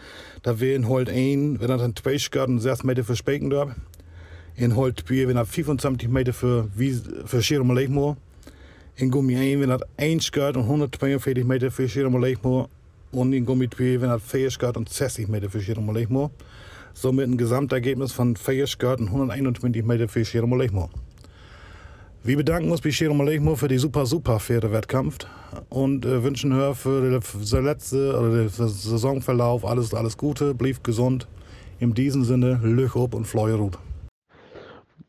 da 0.42 0.60
wählen 0.60 0.88
holt 0.88 1.08
ein, 1.08 1.62
wenn 1.62 1.70
er 1.70 1.78
dann 1.78 1.96
zwei 1.96 2.18
Skirt 2.18 2.48
und 2.48 2.62
6 2.62 2.84
Meter 2.84 3.04
für 3.04 3.16
Spekendorf. 3.16 3.76
In 4.56 4.76
holt 4.76 5.04
zwei, 5.06 5.28
wenn 5.28 5.38
er 5.38 5.46
25 5.46 6.10
Meter 6.10 6.34
für, 6.34 6.68
für 7.26 7.44
Schirm 7.44 7.70
Lechmoor. 7.70 8.18
In 8.96 9.10
Gummi 9.10 9.36
1, 9.36 9.62
wenn 9.62 9.70
er 9.70 9.80
1 9.98 10.24
Skirt 10.24 10.58
und 10.58 10.64
142 10.64 11.46
Meter 11.46 11.72
für 11.72 11.88
Schirm 11.88 12.20
Lechmoor. 12.22 12.70
Und 13.12 13.34
in 13.34 13.46
Gummi 13.46 13.70
2, 13.70 14.02
wenn 14.02 14.10
er 14.10 14.20
4 14.20 14.52
Skirt 14.52 14.78
und 14.78 14.90
60 14.90 15.28
Meter 15.28 15.50
für 15.50 15.62
Schirm 15.62 15.94
Lechmoor. 15.94 16.32
Somit 16.94 17.28
ein 17.28 17.38
Gesamtergebnis 17.38 18.12
von 18.12 18.36
4 18.36 18.68
Skirt 18.68 19.00
und 19.00 19.08
121 19.08 19.84
Meter 19.84 20.08
für 20.08 20.24
Schirm 20.26 20.58
Lechmoor. 20.58 20.90
Wir 22.24 22.38
bedanken 22.38 22.70
uns 22.70 22.82
bei 22.82 22.92
Shirom 22.92 23.20
Alechmo 23.20 23.56
für 23.56 23.68
die 23.68 23.80
super, 23.80 24.06
super 24.06 24.40
faire 24.40 24.72
Wettkampf 24.72 25.26
und 25.70 26.06
äh, 26.06 26.22
wünschen 26.22 26.54
her 26.54 26.76
für 26.76 27.02
den 27.02 27.64
letzte 27.66 28.16
oder 28.16 28.30
den 28.30 28.50
Saisonverlauf 28.50 29.66
alles, 29.66 29.92
alles 29.96 30.18
Gute, 30.18 30.54
blieb 30.54 30.84
gesund. 30.84 31.28
In 31.80 31.96
diesem 31.96 32.24
Sinne, 32.24 32.60
Lüch 32.62 32.96
ob 32.96 33.16
und 33.16 33.26
Fleuerut. 33.26 33.80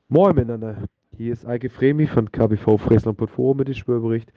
Moin 0.09 0.35
miteinander. 0.35 0.89
Hier 1.19 1.35
ist 1.35 1.47
Eike 1.47 1.69
Fremi 1.69 2.07
von 2.07 2.33
KBV 2.33 2.79
Friesland 2.79 3.19
Portfolio 3.19 3.55
mit 3.55 3.69
dem 3.69 3.75
Spürbericht 3.75 4.33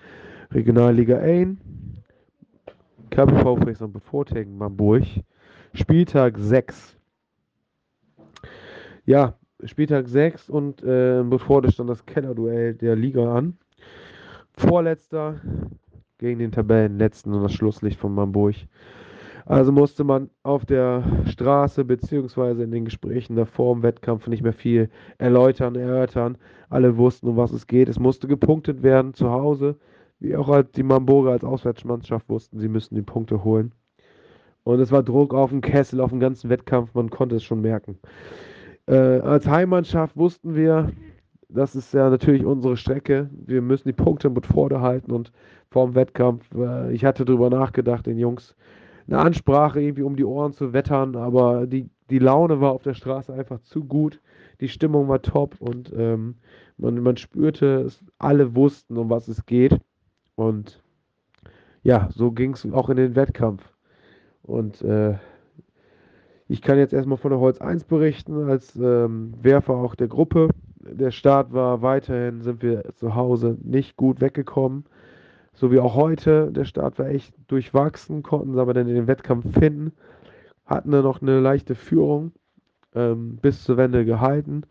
Regionalliga 0.52 1.18
1. 1.20 1.58
KBV 3.12 3.58
Friesland 3.64 3.94
Portfolio 3.94 4.46
Mamburg. 4.50 5.04
Spieltag 5.74 6.38
6. 6.38 6.98
Ja, 9.06 9.38
Spieltag 9.64 10.10
6 10.10 10.50
und 10.50 10.84
äh, 10.84 11.24
bevor 11.24 11.62
das 11.62 11.76
stand 11.76 11.90
das 11.90 12.06
Kellerduell 12.06 12.74
der 12.74 12.98
Liga 12.98 13.34
an. 13.34 13.58
Vorletzter 14.58 15.40
gegen 16.18 16.40
den 16.40 16.52
Tabellenletzten 16.52 17.34
und 17.34 17.44
das 17.44 17.54
Schlusslicht 17.54 18.00
von 18.00 18.14
Mamburg. 18.14 18.56
Also 19.46 19.72
musste 19.72 20.04
man 20.04 20.32
auf 20.42 20.66
der 20.66 21.04
Straße 21.28 21.86
beziehungsweise 21.86 22.64
in 22.64 22.72
den 22.72 22.86
Gesprächen 22.86 23.36
davor 23.36 23.76
im 23.76 23.84
Wettkampf 23.84 24.28
nicht 24.28 24.42
mehr 24.42 24.54
viel 24.54 24.90
erläutern, 25.20 25.76
erörtern. 25.76 26.38
Alle 26.70 26.98
wussten, 26.98 27.28
um 27.28 27.38
was 27.38 27.52
es 27.52 27.68
geht. 27.68 27.88
Es 27.88 28.00
musste 28.00 28.28
gepunktet 28.28 28.82
werden 28.82 29.14
zu 29.14 29.30
Hause, 29.30 29.76
wie 30.20 30.36
auch 30.36 30.64
die 30.76 30.84
Mamburger 30.84 31.32
als 31.32 31.44
Auswärtsmannschaft 31.44 32.28
wussten, 32.28 32.60
sie 32.60 32.70
müssten 32.70 32.96
die 32.96 33.04
Punkte 33.04 33.44
holen. 33.44 33.72
Und 34.64 34.80
es 34.80 34.92
war 34.92 35.04
Druck 35.04 35.36
auf 35.36 35.52
den 35.52 35.62
Kessel, 35.62 36.02
auf 36.02 36.10
den 36.10 36.20
ganzen 36.20 36.50
Wettkampf, 36.50 36.96
man 36.96 37.12
konnte 37.12 37.36
es 37.36 37.44
schon 37.44 37.62
merken. 37.62 38.00
Äh, 38.88 39.20
als 39.20 39.48
Heimmannschaft 39.48 40.18
wussten 40.18 40.56
wir, 40.56 40.92
das 41.50 41.76
ist 41.76 41.94
ja 41.94 42.10
natürlich 42.10 42.46
unsere 42.46 42.78
Strecke. 42.78 43.30
Wir 43.46 43.62
müssen 43.62 43.88
die 43.88 43.94
Punkte 43.94 44.32
mit 44.32 44.48
vorderhalten 44.48 45.12
und 45.12 45.32
vorm 45.70 45.94
Wettkampf, 45.94 46.46
äh, 46.56 46.92
ich 46.94 47.06
hatte 47.06 47.26
darüber 47.26 47.52
nachgedacht, 47.52 48.08
den 48.08 48.18
Jungs 48.18 48.56
eine 49.08 49.20
Ansprache 49.20 49.82
irgendwie 49.82 50.04
um 50.04 50.16
die 50.16 50.26
Ohren 50.26 50.54
zu 50.54 50.74
wettern, 50.74 51.16
aber 51.16 51.68
die, 51.68 51.90
die 52.10 52.20
Laune 52.20 52.62
war 52.62 52.72
auf 52.72 52.84
der 52.84 52.94
Straße 52.94 53.34
einfach 53.34 53.60
zu 53.62 53.84
gut. 53.84 54.22
Die 54.62 54.70
Stimmung 54.70 55.08
war 55.08 55.22
top 55.22 55.56
und 55.60 55.92
ähm, 55.96 56.36
man, 56.78 57.00
man 57.02 57.18
spürte, 57.18 57.90
alle 58.18 58.56
wussten, 58.56 58.98
um 58.98 59.10
was 59.10 59.28
es 59.28 59.46
geht. 59.46 59.80
Und 60.36 60.82
ja, 61.84 62.10
so 62.14 62.32
ging 62.32 62.54
es 62.54 62.72
auch 62.72 62.90
in 62.90 62.98
den 62.98 63.16
Wettkampf. 63.16 63.64
Und 64.44 64.82
äh, 64.82 65.16
ich 66.48 66.62
kann 66.62 66.78
jetzt 66.78 66.94
erstmal 66.94 67.18
von 67.18 67.32
der 67.32 67.40
Holz 67.40 67.60
1 67.60 67.86
berichten, 67.86 68.50
als 68.50 68.76
ähm, 68.76 69.34
Werfer 69.42 69.76
auch 69.76 69.96
der 69.96 70.08
Gruppe. 70.08 70.50
Der 70.80 71.12
Start 71.12 71.54
war 71.54 71.82
weiterhin, 71.82 72.42
sind 72.42 72.62
wir 72.62 72.94
zu 72.96 73.16
Hause 73.16 73.58
nicht 73.62 73.98
gut 73.98 74.22
weggekommen. 74.22 74.86
So 75.56 75.72
wie 75.72 75.80
auch 75.80 75.96
heute. 75.96 76.52
Der 76.52 76.66
Start 76.66 77.00
war 77.00 77.08
echt 77.08 77.34
durchwachsen, 77.48 78.24
konnten 78.24 78.54
sie 78.54 78.62
aber 78.62 78.74
dann 78.74 78.88
den 78.88 79.08
Wettkampf 79.08 79.46
finden. 79.58 79.94
Hatten 80.66 80.92
dann 80.92 81.04
noch 81.04 81.22
eine 81.22 81.40
leichte 81.40 81.76
Führung 81.76 82.34
ähm, 82.94 83.38
bis 83.42 83.64
zur 83.64 83.78
Wende 83.78 84.06
gehalten. 84.06 84.64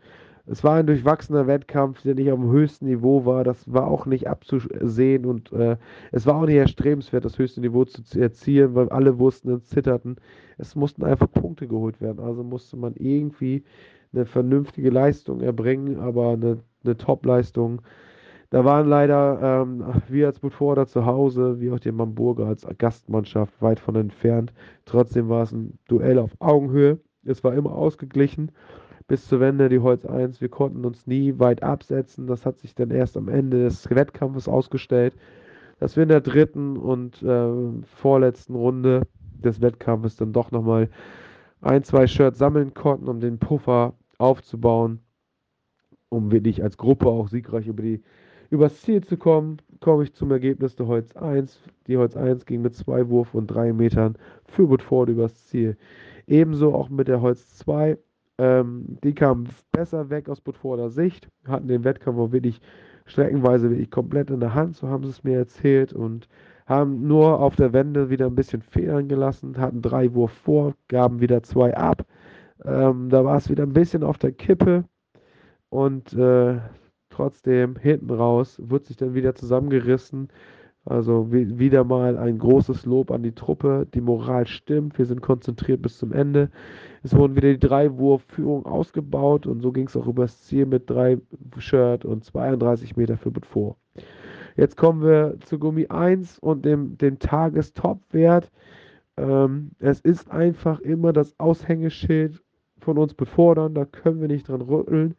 Es 0.47 0.63
war 0.63 0.75
ein 0.75 0.85
durchwachsener 0.85 1.47
Wettkampf, 1.47 2.03
der 2.03 2.13
nicht 2.13 2.31
auf 2.31 2.39
dem 2.39 2.51
höchsten 2.51 2.85
Niveau 2.85 3.25
war. 3.25 3.43
Das 3.43 3.71
war 3.71 3.87
auch 3.87 4.05
nicht 4.05 4.27
abzusehen 4.27 5.25
und 5.25 5.51
äh, 5.51 5.77
es 6.11 6.27
war 6.27 6.35
auch 6.35 6.45
nicht 6.45 6.55
erstrebenswert, 6.55 7.25
das 7.25 7.39
höchste 7.39 7.61
Niveau 7.61 7.83
zu 7.85 8.19
erzielen, 8.19 8.75
weil 8.75 8.89
alle 8.89 9.17
wussten 9.17 9.51
und 9.51 9.65
zitterten. 9.65 10.17
Es 10.59 10.75
mussten 10.75 11.03
einfach 11.03 11.31
Punkte 11.31 11.67
geholt 11.67 11.99
werden. 11.99 12.19
Also 12.19 12.43
musste 12.43 12.77
man 12.77 12.93
irgendwie 12.93 13.63
eine 14.13 14.25
vernünftige 14.27 14.91
Leistung 14.91 15.41
erbringen, 15.41 15.99
aber 15.99 16.33
eine, 16.33 16.59
eine 16.83 16.95
Top-Leistung. 16.95 17.81
Da 18.49 18.63
waren 18.63 18.87
leider 18.87 19.63
ähm, 19.63 19.83
wir 20.07 20.27
als 20.27 20.39
Butforder 20.39 20.87
zu 20.87 21.05
Hause, 21.05 21.59
wie 21.59 21.71
auch 21.71 21.79
die 21.79 21.91
Mamburger 21.91 22.45
als 22.45 22.65
Gastmannschaft 22.77 23.61
weit 23.61 23.79
von 23.79 23.95
entfernt. 23.95 24.53
Trotzdem 24.85 25.29
war 25.29 25.43
es 25.43 25.51
ein 25.51 25.77
Duell 25.87 26.19
auf 26.19 26.31
Augenhöhe. 26.39 26.99
Es 27.23 27.43
war 27.43 27.53
immer 27.53 27.73
ausgeglichen 27.73 28.51
bis 29.07 29.27
zur 29.27 29.39
Wende 29.39 29.69
die 29.69 29.79
Holz 29.79 30.05
1. 30.05 30.41
Wir 30.41 30.49
konnten 30.49 30.85
uns 30.85 31.05
nie 31.05 31.37
weit 31.37 31.63
absetzen. 31.63 32.27
Das 32.27 32.45
hat 32.45 32.59
sich 32.59 32.75
dann 32.75 32.91
erst 32.91 33.17
am 33.17 33.27
Ende 33.27 33.63
des 33.63 33.89
Wettkampfes 33.89 34.47
ausgestellt, 34.47 35.15
dass 35.79 35.95
wir 35.95 36.03
in 36.03 36.09
der 36.09 36.21
dritten 36.21 36.77
und 36.77 37.21
äh, 37.21 37.49
vorletzten 37.83 38.55
Runde 38.55 39.03
des 39.43 39.61
Wettkampfes 39.61 40.15
dann 40.15 40.33
doch 40.33 40.51
nochmal 40.51 40.89
ein, 41.61 41.83
zwei 41.83 42.07
Shirts 42.07 42.39
sammeln 42.39 42.73
konnten, 42.73 43.07
um 43.07 43.19
den 43.19 43.37
Puffer 43.37 43.93
aufzubauen, 44.17 44.99
um 46.09 46.31
wirklich 46.31 46.63
als 46.63 46.77
Gruppe 46.77 47.07
auch 47.07 47.27
siegreich 47.27 47.67
über 47.67 47.83
die 47.83 48.01
übers 48.55 48.81
Ziel 48.81 49.03
zu 49.03 49.17
kommen, 49.17 49.61
komme 49.81 50.03
ich 50.03 50.13
zum 50.13 50.31
Ergebnis 50.31 50.75
der 50.75 50.87
Holz 50.87 51.15
1. 51.15 51.59
Die 51.87 51.97
Holz 51.97 52.17
1 52.17 52.45
ging 52.45 52.61
mit 52.61 52.75
zwei 52.75 53.07
Wurf 53.09 53.33
und 53.33 53.47
drei 53.47 53.71
Metern 53.73 54.17
für 54.47 54.69
Woodford 54.69 55.09
übers 55.09 55.45
Ziel. 55.47 55.77
Ebenso 56.27 56.73
auch 56.73 56.89
mit 56.89 57.07
der 57.07 57.21
Holz 57.21 57.55
2 57.57 57.97
ähm, 58.37 58.97
die 59.03 59.13
kamen 59.13 59.47
besser 59.71 60.09
weg 60.09 60.29
aus 60.29 60.41
Butforder 60.41 60.89
Sicht, 60.89 61.29
hatten 61.47 61.67
den 61.67 61.83
Wettkampf 61.83 62.17
auch 62.17 62.31
wirklich 62.31 62.59
streckenweise 63.05 63.69
wirklich 63.69 63.91
komplett 63.91 64.29
in 64.29 64.39
der 64.39 64.53
Hand, 64.53 64.75
so 64.75 64.89
haben 64.89 65.03
sie 65.03 65.11
es 65.11 65.23
mir 65.23 65.37
erzählt 65.37 65.93
und 65.93 66.27
haben 66.65 67.07
nur 67.07 67.39
auf 67.39 67.55
der 67.55 67.71
Wende 67.73 68.09
wieder 68.09 68.25
ein 68.25 68.35
bisschen 68.35 68.61
Federn 68.61 69.07
gelassen, 69.07 69.57
hatten 69.57 69.81
drei 69.81 70.13
Wurf 70.13 70.31
vor, 70.31 70.73
gaben 70.87 71.21
wieder 71.21 71.43
zwei 71.43 71.75
ab. 71.77 72.05
Ähm, 72.65 73.09
da 73.09 73.23
war 73.23 73.37
es 73.37 73.49
wieder 73.49 73.63
ein 73.63 73.73
bisschen 73.73 74.03
auf 74.03 74.17
der 74.17 74.31
Kippe 74.31 74.85
und 75.69 76.13
äh, 76.13 76.57
trotzdem 77.15 77.75
hinten 77.77 78.11
raus 78.11 78.61
wird 78.63 78.85
sich 78.85 78.97
dann 78.97 79.13
wieder 79.13 79.35
zusammengerissen. 79.35 80.29
Also 80.83 81.31
wie, 81.31 81.57
wieder 81.57 81.83
mal 81.83 82.17
ein 82.17 82.37
großes 82.37 82.85
Lob 82.85 83.09
an 83.09 83.23
die 83.23 83.31
Truppe. 83.31 83.87
Die 83.93 84.01
Moral 84.01 84.45
stimmt, 84.45 84.97
wir 84.99 85.05
sind 85.05 85.21
konzentriert 85.21 85.81
bis 85.81 85.97
zum 85.97 86.11
Ende. 86.11 86.51
Es 87.01 87.15
wurden 87.15 87.35
wieder 87.35 87.51
die 87.51 87.59
drei 87.59 87.97
Wurfführungen 87.97 88.65
ausgebaut 88.65 89.47
und 89.47 89.61
so 89.61 89.71
ging 89.71 89.87
es 89.87 89.97
auch 89.97 90.07
übers 90.07 90.43
Ziel 90.43 90.67
mit 90.67 90.89
drei 90.89 91.17
Shirt 91.57 92.05
und 92.05 92.23
32 92.23 92.95
Meter 92.97 93.17
für 93.17 93.31
vor. 93.41 93.77
Jetzt 94.55 94.77
kommen 94.77 95.01
wir 95.01 95.37
zu 95.45 95.57
Gummi 95.57 95.87
1 95.87 96.39
und 96.39 96.65
dem, 96.65 96.97
dem 96.97 97.17
Tagestopwert. 97.17 98.51
Ähm, 99.17 99.71
es 99.79 100.01
ist 100.01 100.29
einfach 100.29 100.79
immer 100.81 101.13
das 101.13 101.33
Aushängeschild 101.39 102.41
von 102.79 102.97
uns 102.97 103.13
befordern, 103.15 103.73
da 103.73 103.85
können 103.85 104.21
wir 104.21 104.27
nicht 104.27 104.47
dran 104.47 104.61
rütteln. 104.61 105.15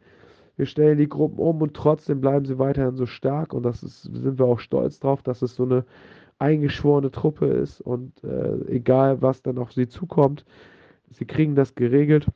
Wir 0.57 0.65
stellen 0.65 0.97
die 0.97 1.07
Gruppen 1.07 1.39
um 1.39 1.61
und 1.61 1.75
trotzdem 1.75 2.19
bleiben 2.19 2.45
sie 2.45 2.57
weiterhin 2.59 2.95
so 2.95 3.05
stark 3.05 3.53
und 3.53 3.63
das 3.63 3.83
ist, 3.83 4.03
sind 4.03 4.39
wir 4.39 4.45
auch 4.45 4.59
stolz 4.59 4.99
drauf, 4.99 5.21
dass 5.21 5.43
es 5.43 5.55
so 5.55 5.63
eine 5.63 5.85
eingeschworene 6.39 7.11
Truppe 7.11 7.45
ist 7.45 7.79
und 7.79 8.23
äh, 8.23 8.55
egal 8.67 9.21
was 9.21 9.43
dann 9.43 9.59
auf 9.59 9.71
sie 9.71 9.87
zukommt, 9.87 10.45
sie 11.11 11.25
kriegen 11.25 11.55
das 11.55 11.75
geregelt 11.75 12.27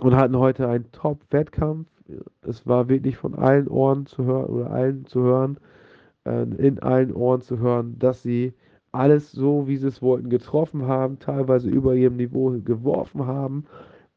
und 0.00 0.16
hatten 0.16 0.38
heute 0.38 0.68
einen 0.68 0.90
Top-Wettkampf. 0.92 1.88
Es 2.42 2.66
war 2.66 2.88
wirklich 2.88 3.16
von 3.16 3.34
allen 3.34 3.68
Ohren 3.68 4.06
zu 4.06 4.24
hören 4.24 4.46
oder 4.46 4.70
allen 4.70 5.04
zu 5.06 5.20
hören, 5.20 5.58
äh, 6.24 6.42
in 6.42 6.78
allen 6.80 7.12
Ohren 7.12 7.40
zu 7.40 7.58
hören, 7.58 7.98
dass 7.98 8.22
sie 8.22 8.54
alles 8.92 9.30
so, 9.32 9.68
wie 9.68 9.76
sie 9.76 9.88
es 9.88 10.02
wollten, 10.02 10.30
getroffen 10.30 10.86
haben, 10.86 11.18
teilweise 11.18 11.68
über 11.68 11.94
ihrem 11.94 12.16
Niveau 12.16 12.50
geworfen 12.64 13.26
haben. 13.26 13.64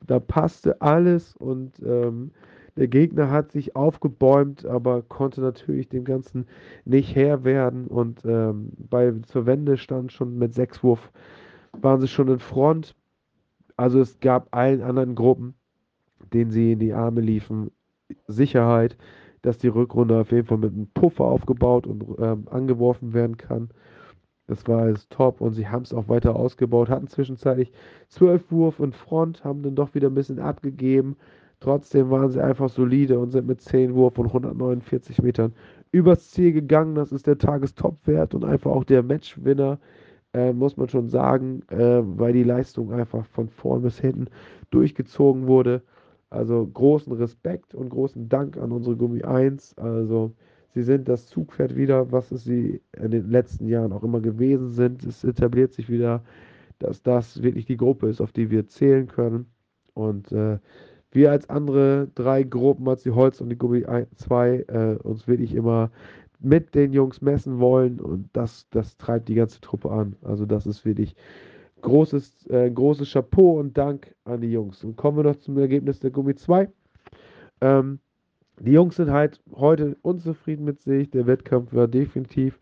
Da 0.06 0.20
passte 0.20 0.82
alles 0.82 1.36
und 1.36 1.80
ähm, 1.86 2.32
der 2.75 2.88
Gegner 2.88 3.30
hat 3.30 3.51
sich 3.51 3.75
aufgebäumt, 3.75 4.65
aber 4.65 5.03
konnte 5.03 5.42
natürlich 5.42 5.89
dem 5.89 6.06
Ganzen 6.06 6.48
nicht 6.86 7.15
Herr 7.15 7.44
werden. 7.44 7.88
Und 7.88 8.25
ähm, 8.25 8.72
bei 8.77 9.13
zur 9.27 9.46
Wende 9.46 9.77
stand 9.77 10.12
schon 10.12 10.38
mit 10.38 10.53
sechs 10.53 10.84
Wurf, 10.84 11.12
waren 11.74 12.01
sie 12.01 12.08
schon 12.08 12.30
in 12.30 12.39
Front. 12.39 12.96
Also 13.77 14.00
es 14.00 14.20
gab 14.20 14.56
allen 14.56 14.82
anderen 14.82 15.15
Gruppen, 15.15 15.56
denen 16.34 16.51
sie 16.51 16.74
in 16.74 16.80
die 16.80 16.94
Arme 16.94 17.22
liefen, 17.22 17.72
Sicherheit, 18.27 18.98
dass 19.42 19.58
die 19.58 19.68
Rückrunde 19.68 20.20
auf 20.20 20.32
jeden 20.32 20.48
Fall 20.48 20.58
mit 20.58 20.74
einem 20.74 20.88
Puffer 20.94 21.25
aufgebaut 21.25 21.86
und 21.86 22.03
ähm, 22.20 22.48
angeworfen 22.50 23.13
werden 23.13 23.38
kann. 23.38 23.70
Das 24.48 24.68
war 24.68 24.82
alles 24.82 25.08
top 25.10 25.42
und 25.42 25.53
sie 25.53 25.68
haben 25.68 25.84
es 25.84 25.94
auch 25.94 26.10
weiter 26.10 26.36
ausgebaut, 26.36 26.89
hatten 26.89 27.08
zwischenzeitlich 27.08 27.72
zwölf 28.10 28.51
Wurf 28.51 28.80
in 28.80 28.92
Front, 28.92 29.44
haben 29.44 29.63
dann 29.63 29.75
doch 29.75 29.96
wieder 29.96 30.10
ein 30.10 30.15
bisschen 30.15 30.39
abgegeben, 30.39 31.15
Trotzdem 31.63 32.10
waren 32.10 32.29
sie 32.29 32.43
einfach 32.43 32.67
solide 32.67 33.17
und 33.17 33.32
sind 33.32 33.48
mit 33.48 33.62
10 33.62 33.96
Wurf 33.96 34.17
und 34.20 34.25
149 34.27 35.22
Metern 35.22 35.53
übers 35.93 36.29
Ziel 36.32 36.51
gegangen. 36.51 36.93
Das 36.93 37.13
ist 37.13 37.25
der 37.25 37.38
Tagestopwert 37.38 38.36
und 38.36 38.43
einfach 38.43 38.72
auch 38.72 38.84
der 38.84 39.01
Matchwinner, 39.01 39.79
äh, 40.34 40.51
muss 40.51 40.75
man 40.75 40.89
schon 40.89 41.08
sagen, 41.08 41.62
äh, 41.70 42.01
weil 42.03 42.34
die 42.34 42.43
Leistung 42.43 42.91
einfach 42.91 43.25
von 43.27 43.48
vorn 43.48 43.82
bis 43.82 43.98
hinten 43.98 44.25
durchgezogen 44.72 45.48
wurde. 45.48 45.82
Also 46.29 46.67
großen 46.67 47.13
Respekt 47.13 47.74
und 47.74 47.88
großen 47.88 48.27
Dank 48.27 48.58
an 48.58 48.74
unsere 48.74 48.98
Gummi 48.98 49.24
1. 49.24 49.77
Also 49.77 50.34
sie 50.74 50.84
sind 50.84 51.08
das 51.08 51.27
Zugpferd 51.27 51.77
wieder, 51.77 52.12
was 52.12 52.34
es 52.34 52.43
sie 52.43 52.82
in 53.01 53.12
den 53.12 53.29
letzten 53.29 53.70
Jahren 53.70 53.93
auch 53.93 54.03
immer 54.03 54.20
gewesen 54.20 54.72
sind. 54.72 55.05
Es 55.05 55.24
etabliert 55.24 55.72
sich 55.72 55.89
wieder, 55.89 56.25
dass 56.79 57.01
das 57.03 57.41
wirklich 57.41 57.65
die 57.65 57.77
Gruppe 57.77 58.10
ist, 58.10 58.20
auf 58.20 58.34
die 58.34 58.51
wir 58.51 58.67
zählen 58.67 59.08
können. 59.08 59.46
Und 59.93 60.29
äh, 60.34 60.58
wir 61.15 61.32
als 61.32 61.50
andere 61.50 62.08
drei 62.15 62.43
Gruppen, 62.43 62.88
als 62.88 63.03
die 63.03 63.12
Holz 63.12 63.41
und 63.41 63.50
die 63.50 63.58
Gummi 63.58 63.86
2, 64.15 64.65
äh, 64.67 64.96
uns 65.03 65.27
wirklich 65.27 65.53
immer 65.53 65.91
mit 66.39 66.75
den 66.75 66.91
Jungs 66.91 67.22
messen 67.22 67.60
wollen 67.60 68.00
und 68.00 68.29
das, 68.34 68.67
das 68.70 68.98
treibt 68.98 69.29
die 69.29 69.36
ganze 69.36 69.62
Truppe 69.62 69.91
an. 69.91 70.15
Also 70.24 70.46
das 70.46 70.67
ist 70.67 70.86
wirklich 70.86 71.15
großes, 71.82 72.48
äh, 72.48 72.70
großes 72.70 73.12
Chapeau 73.12 73.60
und 73.60 73.77
Dank 73.77 74.13
an 74.25 74.41
die 74.41 74.51
Jungs. 74.51 74.84
Und 74.84 74.98
kommen 74.98 75.17
wir 75.17 75.24
noch 75.24 75.38
zum 75.38 75.58
Ergebnis 75.58 76.00
der 76.00 76.12
Gummi 76.12 76.36
2. 76.36 76.70
Ähm, 77.62 78.00
die 78.60 78.72
Jungs 78.72 78.98
sind 78.98 79.12
halt 79.12 79.41
heute 79.55 79.98
unzufrieden 80.01 80.65
mit 80.65 80.82
sich. 80.82 81.10
Der 81.12 81.27
Wettkampf 81.27 81.74
war 81.74 81.88
definitiv 81.88 82.60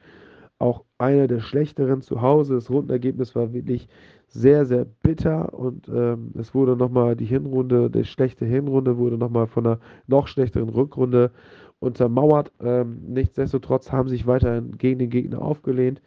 auch 0.62 0.84
einer 0.98 1.28
der 1.28 1.40
schlechteren 1.40 2.02
zu 2.02 2.22
Hause. 2.22 2.56
Das 2.56 2.70
Rundenergebnis 2.70 3.36
war 3.36 3.54
wirklich 3.54 3.88
sehr, 4.28 4.66
sehr 4.66 4.86
bitter 4.86 5.54
und 5.54 5.90
ähm, 5.90 6.32
es 6.38 6.54
wurde 6.54 6.78
nochmal 6.78 7.16
die 7.16 7.26
Hinrunde, 7.26 7.90
die 7.90 8.06
schlechte 8.06 8.46
Hinrunde 8.46 8.98
wurde 8.98 9.18
nochmal 9.18 9.48
von 9.48 9.66
einer 9.68 9.80
noch 10.08 10.28
schlechteren 10.28 10.70
Rückrunde 10.70 11.32
untermauert. 11.80 12.52
Ähm, 12.62 13.02
nichtsdestotrotz 13.08 13.92
haben 13.92 14.08
sich 14.08 14.28
weiterhin 14.28 14.78
gegen 14.78 15.00
den 15.00 15.10
Gegner 15.10 15.42
aufgelehnt. 15.42 16.02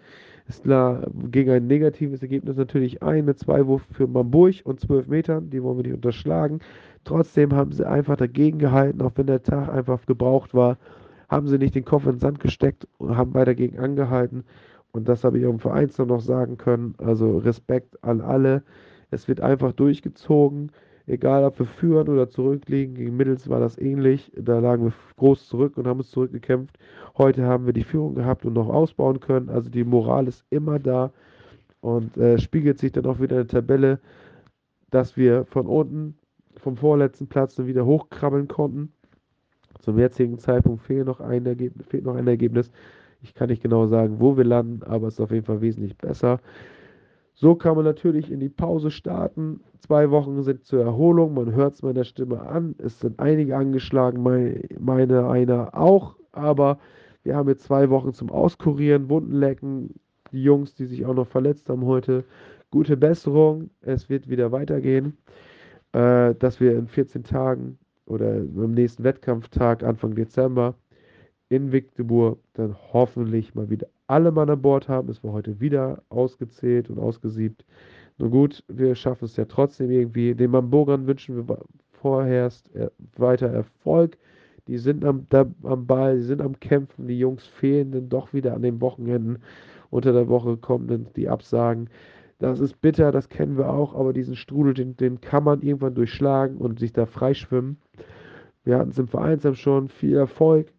Es 0.46 0.62
ging 0.62 1.50
ein 1.50 1.66
negatives 1.66 2.20
Ergebnis 2.20 2.56
natürlich 2.56 3.02
ein 3.02 3.25
mit 3.25 3.38
zwei 3.38 3.66
Wurf 3.66 3.82
für 3.90 4.06
Mamburg 4.06 4.56
und 4.64 4.78
zwölf 4.78 5.06
Metern. 5.08 5.49
Die 5.49 5.62
wollen 5.62 5.78
wir 5.78 5.84
nicht 5.84 5.94
unterschlagen. 5.94 6.61
Trotzdem 7.04 7.54
haben 7.54 7.73
sie 7.73 7.87
einfach 7.88 8.16
dagegen 8.16 8.58
gehalten, 8.58 9.00
auch 9.00 9.12
wenn 9.16 9.26
der 9.26 9.42
Tag 9.42 9.70
einfach 9.70 10.04
gebraucht 10.04 10.54
war. 10.54 10.76
Haben 11.28 11.49
sie 11.49 11.59
nicht 11.59 11.75
den 11.75 11.85
Kopf 11.85 12.04
in 12.07 12.12
den 12.12 12.21
Sand 12.21 12.40
gesteckt 12.40 12.87
und 12.99 13.16
haben 13.16 13.35
weiter 13.35 13.54
gegen 13.54 13.78
angehalten. 13.78 14.45
Und 14.93 15.09
das 15.09 15.25
habe 15.25 15.38
ich 15.38 15.47
auch 15.47 15.50
im 15.50 15.59
Vereinsnamen 15.59 16.14
noch 16.14 16.23
sagen 16.23 16.57
können. 16.57 16.95
Also 16.99 17.38
Respekt 17.38 18.02
an 18.04 18.21
alle. 18.21 18.62
Es 19.11 19.28
wird 19.28 19.40
einfach 19.40 19.73
durchgezogen. 19.73 20.71
Egal, 21.07 21.45
ob 21.45 21.59
wir 21.59 21.66
führen 21.66 22.09
oder 22.09 22.31
zurückliegen. 22.31 22.95
Gegen 22.95 23.16
Mittels 23.16 23.49
war 23.49 23.61
das 23.61 23.76
ähnlich. 23.76 24.33
Da 24.37 24.59
lagen 24.61 24.85
wir 24.85 24.93
groß 25.16 25.49
zurück 25.49 25.76
und 25.76 25.87
haben 25.87 25.99
uns 25.99 26.11
zurückgekämpft. 26.11 26.78
Heute 27.19 27.45
haben 27.45 27.66
wir 27.66 27.73
die 27.73 27.85
Führung 27.85 28.14
gehabt 28.14 28.47
und 28.47 28.54
noch 28.54 28.69
ausbauen 28.69 29.21
können. 29.21 29.50
Also 29.50 29.69
die 29.69 29.85
Moral 29.85 30.28
ist 30.28 30.45
immer 30.50 30.78
da 30.78 31.12
und 31.81 32.16
äh, 32.16 32.38
spiegelt 32.38 32.78
sich 32.78 32.93
dann 32.93 33.04
auch 33.04 33.21
wieder 33.21 33.40
in 33.40 33.47
der 33.47 33.61
Tabelle, 33.61 34.00
dass 34.90 35.16
wir 35.16 35.45
von 35.45 35.66
unten, 35.66 36.16
vom 36.57 36.76
vorletzten 36.76 37.26
Platz 37.26 37.57
dann 37.57 37.66
wieder 37.66 37.85
hochkrabbeln 37.85 38.49
konnten. 38.49 38.93
Zum 39.85 39.99
jetzigen 39.99 40.38
Zeitpunkt 40.38 40.83
fehlt 40.83 41.07
noch 41.07 41.21
ein 41.21 41.45
Ergebnis. 41.45 41.87
Fehlt 41.87 42.05
noch 42.05 42.17
ein 42.17 42.26
Ergebnis. 42.26 42.71
Ich 43.21 43.35
kann 43.35 43.50
nicht 43.50 43.62
genau 43.62 43.87
sagen, 43.87 44.19
wo 44.19 44.37
wir 44.37 44.45
landen, 44.45 44.83
aber 44.83 45.09
es 45.09 45.14
ist 45.14 45.21
auf 45.21 45.31
jeden 45.31 45.45
Fall 45.45 45.61
wesentlich 45.61 45.97
besser. 45.99 46.41
So 47.35 47.55
kann 47.55 47.76
man 47.76 47.85
natürlich 47.85 48.31
in 48.31 48.41
die 48.41 48.49
Pause 48.49 48.91
starten. 48.91 49.61
Zwei 49.81 50.11
Wochen 50.11 50.43
sind 50.43 50.64
zur 50.64 50.83
Erholung. 50.83 51.35
Man 51.35 51.53
hört 51.53 51.75
es 51.75 51.83
meiner 51.83 52.05
Stimme 52.05 52.41
an. 52.41 52.75
Es 52.79 53.00
sind 53.00 53.21
einige 53.21 53.57
angeschlagen, 53.57 54.23
meine, 54.23 55.29
einer 55.29 55.76
auch. 55.76 56.17
Aber 56.33 56.79
wir 57.25 57.37
haben 57.37 57.49
jetzt 57.49 57.64
zwei 57.64 57.91
Wochen 57.91 58.14
zum 58.14 58.31
Auskurieren, 58.31 59.11
Wunden 59.11 59.35
lecken. 59.35 60.00
Die 60.33 60.43
Jungs, 60.43 60.75
die 60.75 60.87
sich 60.87 61.05
auch 61.05 61.14
noch 61.14 61.26
verletzt 61.26 61.69
haben 61.69 61.85
heute, 61.85 62.25
gute 62.71 62.97
Besserung. 62.97 63.71
Es 63.83 64.09
wird 64.09 64.31
wieder 64.31 64.50
weitergehen. 64.50 65.19
Äh, 65.93 66.35
dass 66.37 66.59
wir 66.61 66.77
in 66.77 66.88
14 66.88 67.23
Tagen 67.23 67.79
oder 68.07 68.37
am 68.37 68.73
nächsten 68.73 69.05
Wettkampftag, 69.05 69.83
Anfang 69.83 70.14
Dezember, 70.14 70.75
in 71.49 71.73
Victorburg 71.73 72.38
dann 72.55 72.75
hoffentlich 72.93 73.55
mal 73.55 73.71
wieder 73.71 73.87
alle 74.07 74.33
Mann 74.33 74.51
an 74.51 74.61
Bord 74.61 74.88
haben. 74.88 75.09
Es 75.09 75.23
war 75.25 75.33
heute 75.33 75.61
wieder 75.61 76.03
ausgezählt 76.09 76.90
und 76.90 76.99
ausgesiebt. 76.99 77.64
Nun 78.19 78.31
gut, 78.31 78.64
wir 78.69 78.95
schaffen 78.95 79.25
es 79.25 79.37
ja 79.37 79.45
trotzdem 79.45 79.90
irgendwie. 79.90 80.35
Den 80.35 80.51
Mamburgern 80.51 81.07
wünschen 81.07 81.49
wir 81.49 81.59
vorerst 81.93 82.71
weiter 83.17 83.49
Erfolg. 83.49 84.17
Die 84.67 84.79
sind 84.79 85.05
am, 85.05 85.27
da, 85.29 85.47
am 85.62 85.87
Ball, 85.87 86.17
die 86.17 86.23
sind 86.23 86.40
am 86.40 86.59
Kämpfen. 86.59 87.07
Die 87.07 87.19
Jungs 87.19 87.47
fehlen 87.47 87.93
dann 87.93 88.09
doch 88.09 88.33
wieder 88.33 88.55
an 88.55 88.62
den 88.62 88.81
Wochenenden. 88.81 89.38
Unter 89.90 90.12
der 90.12 90.29
Woche 90.29 90.57
kommen 90.57 90.87
dann 90.88 91.07
die 91.17 91.29
Absagen. 91.29 91.88
Das 92.44 92.61
ist 92.61 92.80
bitter, 92.80 93.11
das 93.12 93.28
kennen 93.28 93.57
wir 93.57 93.70
auch, 93.70 93.94
aber 93.94 94.12
diesen 94.12 94.37
Strudel, 94.37 94.74
den, 94.74 94.96
den 94.96 95.20
kann 95.20 95.44
man 95.44 95.62
irgendwann 95.62 95.94
durchschlagen 95.94 96.59
und 96.59 96.78
sich 96.78 96.92
da 96.92 97.07
freischwimmen. 97.07 97.78
Wir 98.64 98.78
hatten 98.78 98.90
es 98.90 98.98
im 98.98 99.09
Vereinsheim 99.09 99.54
schon. 99.54 99.88
Viel 99.88 100.16
Erfolg 100.16 100.72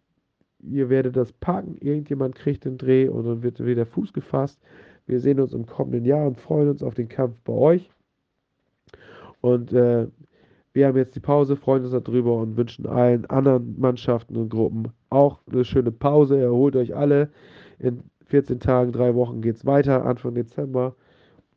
ihr 0.66 0.88
werdet 0.88 1.16
das 1.16 1.32
packen, 1.32 1.76
irgendjemand 1.80 2.34
kriegt 2.34 2.64
den 2.64 2.78
Dreh 2.78 3.08
und 3.08 3.24
dann 3.24 3.42
wird 3.42 3.64
wieder 3.64 3.86
Fuß 3.86 4.12
gefasst. 4.12 4.60
Wir 5.06 5.20
sehen 5.20 5.40
uns 5.40 5.52
im 5.52 5.66
kommenden 5.66 6.04
Jahr 6.04 6.26
und 6.26 6.38
freuen 6.38 6.68
uns 6.68 6.82
auf 6.82 6.94
den 6.94 7.08
Kampf 7.08 7.36
bei 7.44 7.52
euch. 7.52 7.90
Und 9.40 9.72
äh, 9.72 10.08
wir 10.72 10.86
haben 10.86 10.96
jetzt 10.96 11.14
die 11.14 11.20
Pause, 11.20 11.56
freuen 11.56 11.84
uns 11.84 11.92
darüber 11.92 12.36
und 12.36 12.56
wünschen 12.56 12.86
allen 12.86 13.24
anderen 13.26 13.78
Mannschaften 13.78 14.36
und 14.36 14.48
Gruppen 14.48 14.92
auch 15.10 15.40
eine 15.50 15.64
schöne 15.64 15.92
Pause. 15.92 16.40
Erholt 16.40 16.74
euch 16.76 16.96
alle. 16.96 17.30
In 17.78 18.02
14 18.24 18.58
Tagen, 18.58 18.92
drei 18.92 19.14
Wochen 19.14 19.40
geht 19.40 19.56
es 19.56 19.64
weiter, 19.64 20.04
Anfang 20.04 20.34
Dezember. 20.34 20.96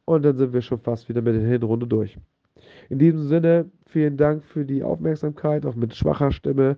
Und 0.10 0.24
dann 0.24 0.40
sind 0.40 0.54
wir 0.54 0.64
schon 0.64 0.80
fast 0.80 1.08
wieder 1.08 1.22
mit 1.22 1.36
der 1.36 1.48
Hinrunde 1.48 1.86
durch. 1.86 2.18
In 2.90 2.98
diesem 2.98 3.28
Sinne, 3.28 3.70
vielen 3.86 4.18
Dank 4.18 4.44
für 4.44 4.66
die 4.66 4.82
Aufmerksamkeit, 4.82 5.68
auch 5.68 5.76
mit 5.76 5.96
schwacher 5.96 6.32
Stimme 6.32 6.78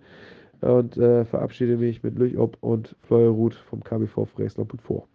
und 0.60 0.98
äh, 0.98 1.24
verabschiede 1.24 1.78
mich 1.78 2.04
mit 2.04 2.20
Lüchob 2.20 2.58
und 2.60 2.94
Fleuerut 3.04 3.54
vom 3.54 3.82
KBV 3.86 4.26
Fräslamp 4.26 4.74
und 4.74 4.82
vor. 4.82 5.08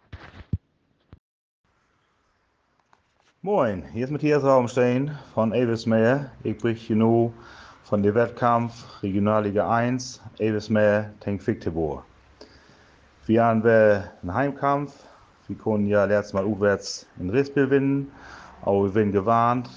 Moin, 3.43 3.85
hier 3.93 4.07
ist 4.07 4.11
Matthias 4.11 4.43
Raumstein 4.43 5.11
von 5.35 5.53
Elvismeer. 5.53 6.33
Ich 6.43 6.57
berichte 6.57 6.97
nur 6.97 7.35
von 7.83 8.03
dem 8.03 8.15
Wettkampf 8.15 9.03
Regionalliga 9.03 9.69
1, 9.69 10.23
Elvismeer 10.39 11.13
gegen 11.23 11.47
Victibor. 11.47 12.03
Wir 13.27 13.45
haben 13.45 13.63
einen 13.63 14.33
Heimkampf. 14.33 15.07
Wir 15.49 15.57
konnten 15.57 15.87
ja 15.87 16.05
letztes 16.05 16.33
Mal 16.33 16.45
auswärts 16.45 17.07
in 17.21 17.31
Rispel 17.31 17.67
gewinnen, 17.67 18.11
aber 18.63 18.85
wir 18.85 18.95
werden 18.97 19.13
gewarnt. 19.13 19.69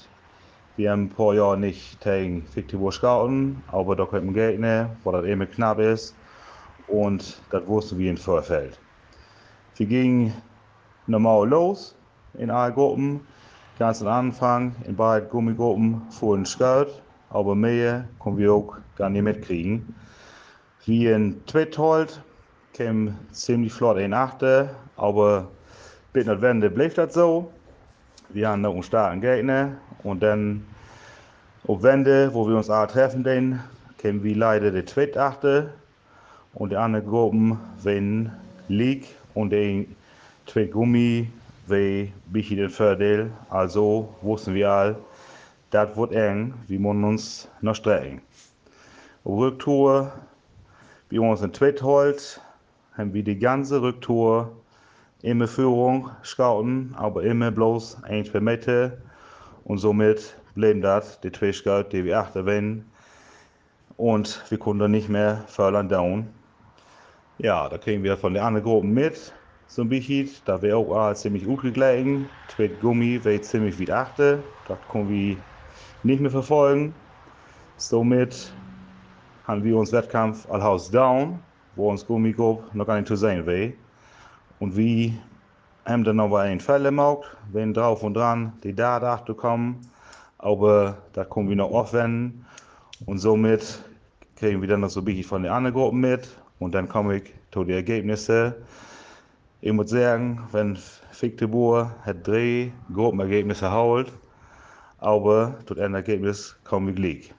Wir 0.77 0.91
haben 0.91 1.03
ein 1.03 1.09
paar 1.09 1.35
Jahre 1.35 1.57
nicht 1.59 2.01
gegen 2.01 2.43
Victor 2.55 2.91
scouten, 2.91 3.61
aber 3.71 3.95
da 3.95 4.05
kommt 4.05 4.23
ein 4.23 4.33
Gegner, 4.33 4.89
wo 5.03 5.11
das 5.11 5.25
immer 5.25 5.45
knapp 5.45 5.77
ist. 5.77 6.15
Und 6.87 7.39
das 7.51 7.67
wussten 7.67 7.99
wir 7.99 8.09
im 8.09 8.17
Vorfeld. 8.17 8.79
Wir 9.75 9.85
gingen 9.85 10.33
normal 11.05 11.47
los 11.47 11.95
in 12.33 12.49
allen 12.49 12.73
Gruppen. 12.73 13.19
Ganz 13.77 14.01
am 14.01 14.07
Anfang 14.07 14.75
in 14.87 14.95
beiden 14.95 15.29
Gummigruppen 15.29 16.01
fuhren 16.09 16.45
Scout, 16.45 16.87
aber 17.29 17.53
mehr 17.53 18.07
konnten 18.17 18.39
wir 18.39 18.53
auch 18.53 18.75
gar 18.95 19.11
nicht 19.11 19.21
mitkriegen. 19.21 19.93
Wie 20.85 21.05
in 21.05 21.45
Twithold 21.45 22.23
kam 22.73 23.15
ziemlich 23.31 23.71
flott 23.71 23.97
in 23.97 24.13
Achte, 24.15 24.71
aber 24.95 25.47
bis 26.13 26.25
nach 26.25 26.41
Wende 26.41 26.69
blieb 26.69 26.95
das 26.95 27.13
so. 27.13 27.51
Wir 28.29 28.49
haben 28.49 28.61
noch 28.61 28.73
einen 28.73 28.83
starken 28.83 29.21
Gegner 29.21 29.77
und 30.03 30.21
dann 30.23 30.65
auf 31.67 31.83
Wende, 31.83 32.33
wo 32.33 32.47
wir 32.47 32.55
uns 32.55 32.69
alle 32.69 32.87
treffen, 32.87 33.23
den, 33.23 33.59
kennen 33.97 34.23
wir 34.23 34.35
leider 34.35 34.71
die 34.71 34.85
zweite 34.85 35.21
Achte 35.21 35.73
und 36.53 36.71
die 36.71 36.77
anderen 36.77 37.07
Gruppen, 37.07 37.59
wenn 37.83 38.31
League 38.67 39.07
und 39.33 39.53
zwei 40.45 40.65
Gummi, 40.65 41.29
wie 41.67 42.11
bisschen 42.27 42.57
den 42.57 42.69
Vorteil. 42.69 43.31
Also 43.49 44.13
wussten 44.21 44.55
wir 44.55 44.69
alle, 44.69 44.95
das 45.69 45.95
wird 45.95 46.13
eng, 46.13 46.53
wir 46.67 46.79
müssen 46.79 47.03
uns 47.03 47.47
noch 47.61 47.75
strecken. 47.75 48.21
Auf 49.23 49.39
Rücktour, 49.39 50.11
wie 51.09 51.19
uns 51.19 51.41
in 51.41 51.53
Tweethold, 51.53 52.41
haben 52.97 53.13
wir 53.13 53.23
die 53.23 53.37
ganze 53.37 53.81
Rücktour 53.81 54.51
immer 55.21 55.47
Führung 55.47 56.09
scouten, 56.23 56.95
aber 56.97 57.23
immer 57.23 57.51
bloß 57.51 58.03
ein, 58.03 58.25
zwei 58.25 58.39
Meter. 58.39 58.93
Und 59.63 59.77
somit 59.77 60.35
blieben 60.55 60.81
das 60.81 61.19
die 61.21 61.31
zwei 61.31 61.51
Scout, 61.51 61.89
die 61.91 62.05
wir 62.05 62.19
achter 62.19 62.45
wenn. 62.45 62.85
Und 63.97 64.43
wir 64.49 64.57
konnten 64.57 64.91
nicht 64.91 65.09
mehr 65.09 65.43
fördern 65.47 65.89
down. 65.89 66.27
Ja, 67.37 67.69
da 67.69 67.77
kriegen 67.77 68.03
wir 68.03 68.17
von 68.17 68.33
den 68.33 68.43
anderen 68.43 68.65
Gruppen 68.65 68.93
mit. 68.93 69.33
So 69.67 69.83
ein 69.83 69.89
bisschen, 69.89 70.29
da 70.45 70.61
wir 70.61 70.77
auch 70.77 70.95
alle 70.95 71.15
ziemlich 71.15 71.45
gut 71.45 71.61
geglitten. 71.61 72.29
Zwei 72.47 72.67
Gummi, 72.67 73.19
wir 73.23 73.41
ziemlich 73.41 73.77
wie 73.77 73.91
achte. 73.91 74.41
Das 74.67 74.77
können 74.91 75.09
wir 75.09 75.37
nicht 76.03 76.21
mehr 76.21 76.31
verfolgen. 76.31 76.93
Somit 77.77 78.51
haben 79.45 79.63
wir 79.63 79.77
uns 79.77 79.91
Wettkampf 79.91 80.49
Allhaus 80.49 80.89
down 80.89 81.39
wo 81.79 81.89
uns 81.89 82.05
Gummigruppe 82.05 82.77
noch 82.77 82.85
gar 82.85 82.95
nicht 82.95 83.07
zu 83.07 83.15
sehen 83.15 83.45
will. 83.45 83.73
Und 84.59 84.75
wie 84.75 85.17
haben 85.85 86.03
dann 86.03 86.17
noch 86.17 86.35
einen 86.35 86.59
Fall 86.59 86.83
gemacht, 86.83 87.35
wenn 87.51 87.73
drauf 87.73 88.03
und 88.03 88.13
dran 88.15 88.53
die 88.63 88.75
Daten 88.75 89.25
zu 89.25 89.33
kommen, 89.33 89.79
aber 90.37 90.97
da 91.13 91.23
kommen 91.23 91.49
wir 91.49 91.55
noch 91.55 91.71
aufwenden 91.71 92.45
und 93.05 93.19
somit 93.19 93.83
kriegen 94.35 94.61
wir 94.61 94.67
dann 94.67 94.81
noch 94.81 94.89
so 94.89 95.01
ein 95.01 95.05
bisschen 95.05 95.23
von 95.23 95.43
den 95.43 95.51
anderen 95.51 95.75
Gruppen 95.75 96.01
mit 96.01 96.27
und 96.59 96.75
dann 96.75 96.87
komme 96.87 97.17
ich 97.17 97.33
zu 97.51 97.63
den 97.63 97.75
Ergebnissen. 97.75 98.53
Ich 99.61 99.71
muss 99.71 99.89
sagen, 99.89 100.41
wenn 100.51 100.77
Fichteboer 101.11 101.95
hat 102.05 102.27
drei 102.27 102.71
Gruppenergebnisse 102.93 103.71
holt, 103.71 104.11
aber 104.99 105.55
zu 105.65 105.75
einem 105.77 105.95
Ergebnis 105.95 106.55
komme 106.63 106.91
ich 106.91 106.95
gleich. 106.97 107.33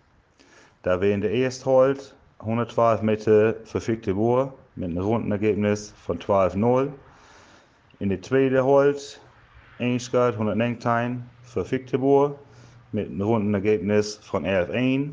Da 0.83 1.01
wir 1.01 1.15
in 1.15 1.21
der 1.21 1.33
ersten 1.33 1.67
holt 1.67 2.15
112 2.41 3.03
Meter 3.03 3.55
für 3.65 3.81
Fichteboer 3.81 4.53
mit 4.77 4.91
einem 4.91 4.99
runden 4.99 5.31
Ergebnis 5.31 5.93
von 6.05 6.19
12,0. 6.19 6.91
In 8.01 8.09
der 8.09 8.23
zweiten 8.23 8.65
holt 8.65 9.21
Einschgard 9.79 10.33
119 10.33 11.23
für 11.43 11.67
Fichteboer 11.67 12.35
mit 12.93 13.09
einem 13.09 13.21
runden 13.21 13.53
Ergebnis 13.53 14.17
von 14.23 14.47
11,1. 14.47 15.11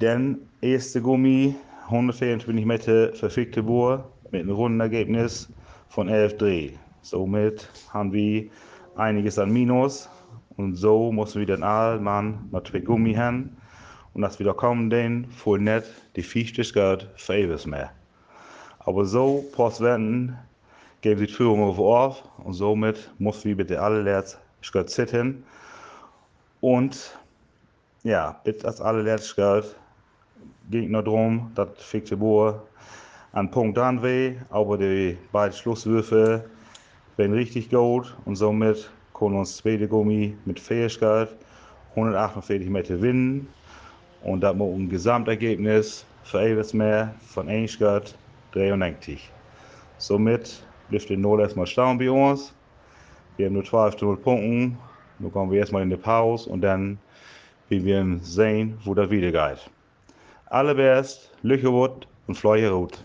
Dann 0.00 0.38
erste 0.60 1.00
Gummi 1.00 1.54
124 1.84 2.66
Meter 2.66 3.12
für 3.12 3.30
Fichteboer 3.30 4.10
mit 4.32 4.40
einem 4.40 4.56
runden 4.56 4.80
Ergebnis 4.80 5.48
von 5.90 6.10
11,3. 6.10 6.72
Somit 7.02 7.70
haben 7.92 8.12
wir 8.12 8.50
einiges 8.96 9.38
an 9.38 9.52
Minus 9.52 10.08
und 10.56 10.74
so 10.74 11.12
müssen 11.12 11.38
wir 11.38 11.46
dann 11.46 11.62
allmann 11.62 12.48
noch 12.50 12.64
zwei 12.64 12.80
Gummi 12.80 13.14
haben 13.14 13.56
und 14.12 14.22
dass 14.22 14.40
wir 14.40 14.46
da 14.46 14.52
kommen, 14.52 14.90
dann 14.90 15.26
voll 15.26 15.60
nicht 15.60 15.86
die 16.16 16.24
Fichtigkeit 16.24 17.08
für 17.14 17.34
ewig 17.34 17.64
mehr. 17.64 17.92
Aber 18.80 19.04
so 19.04 19.44
passt 19.54 19.80
geben 21.04 21.20
sie 21.20 21.26
die 21.26 21.32
Führung 21.34 21.78
auf 21.78 22.24
und 22.42 22.54
somit 22.54 23.12
muss 23.18 23.44
wir 23.44 23.54
bitte 23.54 23.78
alle 23.78 24.00
Leute 24.00 24.38
sitzen 24.86 25.44
und 26.62 27.18
ja, 28.04 28.40
bitte 28.42 28.66
als 28.66 28.80
alle 28.80 29.02
Leute 29.02 29.64
ging 30.70 30.90
nur 30.90 31.02
darum, 31.02 31.52
dass 31.54 31.68
fixe 31.76 32.16
Bohr 32.16 32.62
an 33.32 33.50
Punkt 33.50 33.76
dran 33.76 34.02
weh, 34.02 34.36
aber 34.48 34.78
die 34.78 35.18
beiden 35.30 35.54
Schlusswürfe 35.54 36.46
werden 37.18 37.34
richtig 37.34 37.68
gut 37.68 38.16
und 38.24 38.36
somit 38.36 38.90
können 39.12 39.36
uns 39.36 39.58
zweite 39.58 39.86
Gummi 39.86 40.34
mit 40.46 40.58
Fähigkeit 40.58 41.28
148 41.90 42.70
Meter 42.70 42.94
gewinnen 42.94 43.46
und 44.22 44.40
das 44.40 44.54
mit 44.54 44.68
ein 44.68 44.88
Gesamtergebnis 44.88 46.06
für 46.22 46.40
Eversmeer 46.40 47.14
von 47.26 47.50
Einschgott 47.50 48.16
93. 48.52 49.30
Somit 49.98 50.64
bleibt 50.88 51.08
die 51.08 51.16
Null 51.16 51.40
erstmal 51.40 51.66
staunen 51.66 51.98
bei 51.98 52.10
uns. 52.10 52.54
Wir 53.36 53.46
haben 53.46 53.54
nur 53.54 53.64
12 53.64 53.96
zu 53.96 54.04
0 54.06 54.16
Punkten. 54.18 54.78
Nun 55.18 55.32
kommen 55.32 55.50
wir 55.50 55.60
erstmal 55.60 55.82
in 55.82 55.90
die 55.90 55.96
Pause 55.96 56.50
und 56.50 56.60
dann 56.60 56.98
werden 57.68 58.20
wir 58.20 58.24
sehen, 58.24 58.78
wo 58.84 58.94
das 58.94 59.10
wieder 59.10 59.32
geht. 59.32 59.70
Allerbest, 60.46 61.32
Lüchewood 61.42 62.06
und 62.26 62.34
Fleuerut. 62.36 63.02